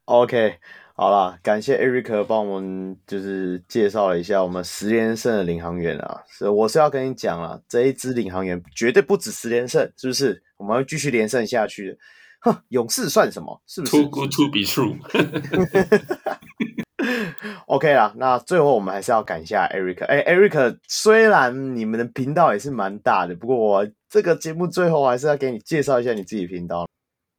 [0.06, 0.58] OK，
[0.96, 10.42] 好了，感谢 Eric 帮我们就是介绍了一下我们十连胜的领航员啊，是我是要跟你讲了，这一支领航员绝对不止十连胜，是不是？
[10.58, 11.98] 我们会继续连胜下去的。
[12.42, 13.62] 哼，勇士算什么？
[13.68, 14.98] 是不是？Too good to be true。
[17.68, 20.06] OK 啦，那最后我们还是要感谢 Eric。
[20.06, 26.86] 哎，Eric，虽然你们的频道也是蛮大的，不过我这个节目最后还是要给你介绍一下你自己频道。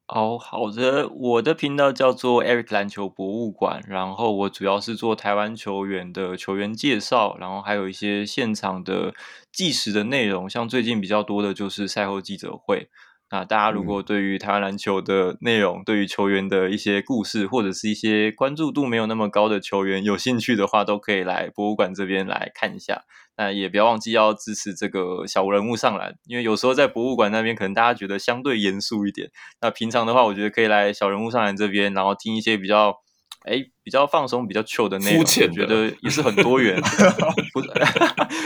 [0.09, 9.12] 哦，好的，我的频道叫做 Eric 篮球博物馆，然后我主要是做台湾球员的球员介绍，然后还有一些现场的
[9.53, 12.89] 计时的内容，像最近比较多的就是赛后记者会。
[13.31, 23.02] 那大家如果对于台湾篮球的内容，嗯、对于球员的一些故事，或者是一些关注度没有那么高的球员有兴趣的话，都可以来博物馆这边来看一下。
[23.36, 29.31] 那也不要忘记要支持这个小人物上篮，因为有时候在博物馆那边可能大家觉得相对严肃一点。
[29.62, 32.97] 那平常的话，我觉得可以来小人物上篮这边，然后听一些比较
[33.44, 36.80] 哎比较放松、比较 chill 的内容，我觉得也是很多元。
[37.52, 37.60] 不，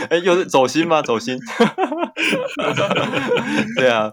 [0.09, 1.01] 哎，又是走心吗？
[1.01, 1.37] 走心。
[3.77, 4.11] 对啊。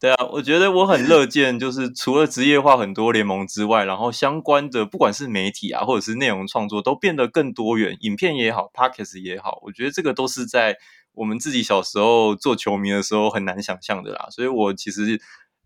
[0.00, 10.76] 对啊，我觉得我很乐见，就是除了职业化很多联盟之外，然后相关的不管是媒体啊，或者是内容创作，都变得更多元，影片也好，Podcast 也好，我觉得这个都是在
[11.12, 14.26] 我们自己小时候做球迷的时候很难想象的啦。
[14.32, 15.20] 所以我其实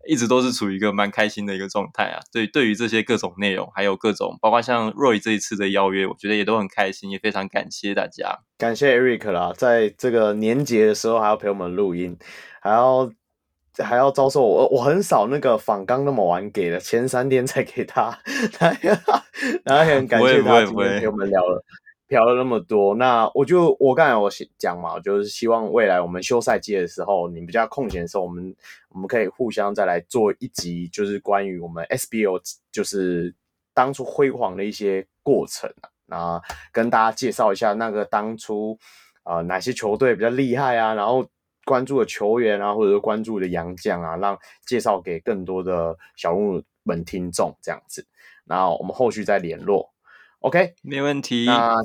[0.07, 2.19] 一直都是处于一个蛮开心的一个状态啊。
[2.31, 12.17] 对，对于这些各种内容，还有各种，包括像 Roy 这一次的邀约，我觉得也都很开心，也非常感谢大家，感谢 Eric 啦，在这个年节的时候还要陪我们录音，
[12.61, 13.11] 还要。
[13.79, 18.17] 还要遭受我，我很少那个访刚那么晚给的，前三天才给他，
[19.63, 21.63] 然后也很感谢他今天陪我们聊了
[22.07, 22.95] 聊了那么多。
[22.95, 28.55] 那我就我刚才我讲嘛，就是希望未来我们休赛季的时候，你比较空闲的时候，我们
[28.89, 33.33] 我们可以互相再来做一集，就是关于我们 SBO 就是
[33.73, 38.77] 当初辉煌的一些过程啊，那跟大家介绍一下那个当初
[39.23, 41.27] 呃哪些球队比较厉害啊，然后。
[41.65, 48.07] 关注的球员啊，或者是关注的洋将啊，让介绍给更多的小人物们听众这样子。
[48.45, 49.93] 然后我们后续再联络
[50.39, 50.75] ，OK？
[50.81, 51.43] 没问题。
[51.43, 51.75] 那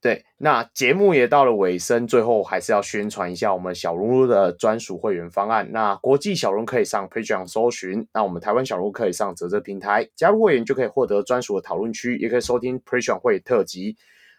[0.00, 5.68] 对，那节目也到了尾声，最后还是要宣传一下我们小人物的专属会员方案。
[5.72, 13.96] 那国际小龙可以上 Patreon 搜寻，那我们台湾小人物可以上啧啧平台加入会员，就可以获得专属的讨论区，也可以收听 Patreon 会特辑。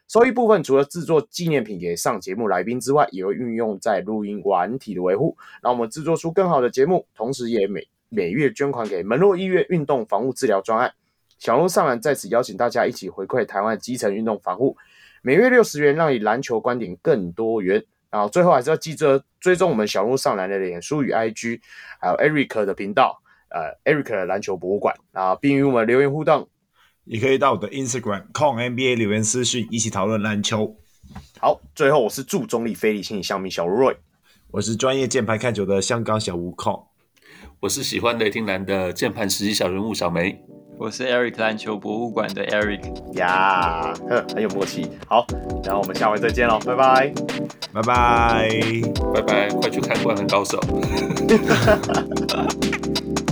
[0.07, 7.06] 收益部分除了制作纪念品给上节目来宾之外，也会运用在录音软体的维护，让我们制作出更好的节目。
[7.14, 10.94] 同时，也每每月捐款给门诺医院运动防护治疗专案。
[11.38, 14.76] 小人物上篮在此邀请大家一起回馈台湾基层运动防护，
[15.22, 17.84] 每月六十元，让你篮球观点更多元。
[18.12, 21.62] 然后最后还是要记得追踪我们小鹿上篮的脸书与 IG，
[22.02, 26.50] 还有 Eric 的频道，呃，Eric 的篮球博物馆啊，并与我们留言互动。
[27.04, 30.76] 你可以到我的 Instagram Kong NBA 留言私讯，一起讨论篮球。
[31.40, 33.96] 好，最后我是祝中立非理性小米小 Roy，
[34.52, 36.86] 我是专业键盘看球的香港小吴 Kong，
[37.60, 40.44] 我是喜欢雷霆蓝的键盘实习小人物小梅，
[40.80, 42.80] 我是 Eric 篮球博物馆的 Eric
[43.18, 44.89] 呀，呵，很有默契。
[45.07, 45.26] 好，
[45.61, 47.14] 然后我们下回再见喽，拜拜，
[47.73, 48.49] 拜拜，
[49.14, 50.57] 拜拜，快去看《灌篮高手》。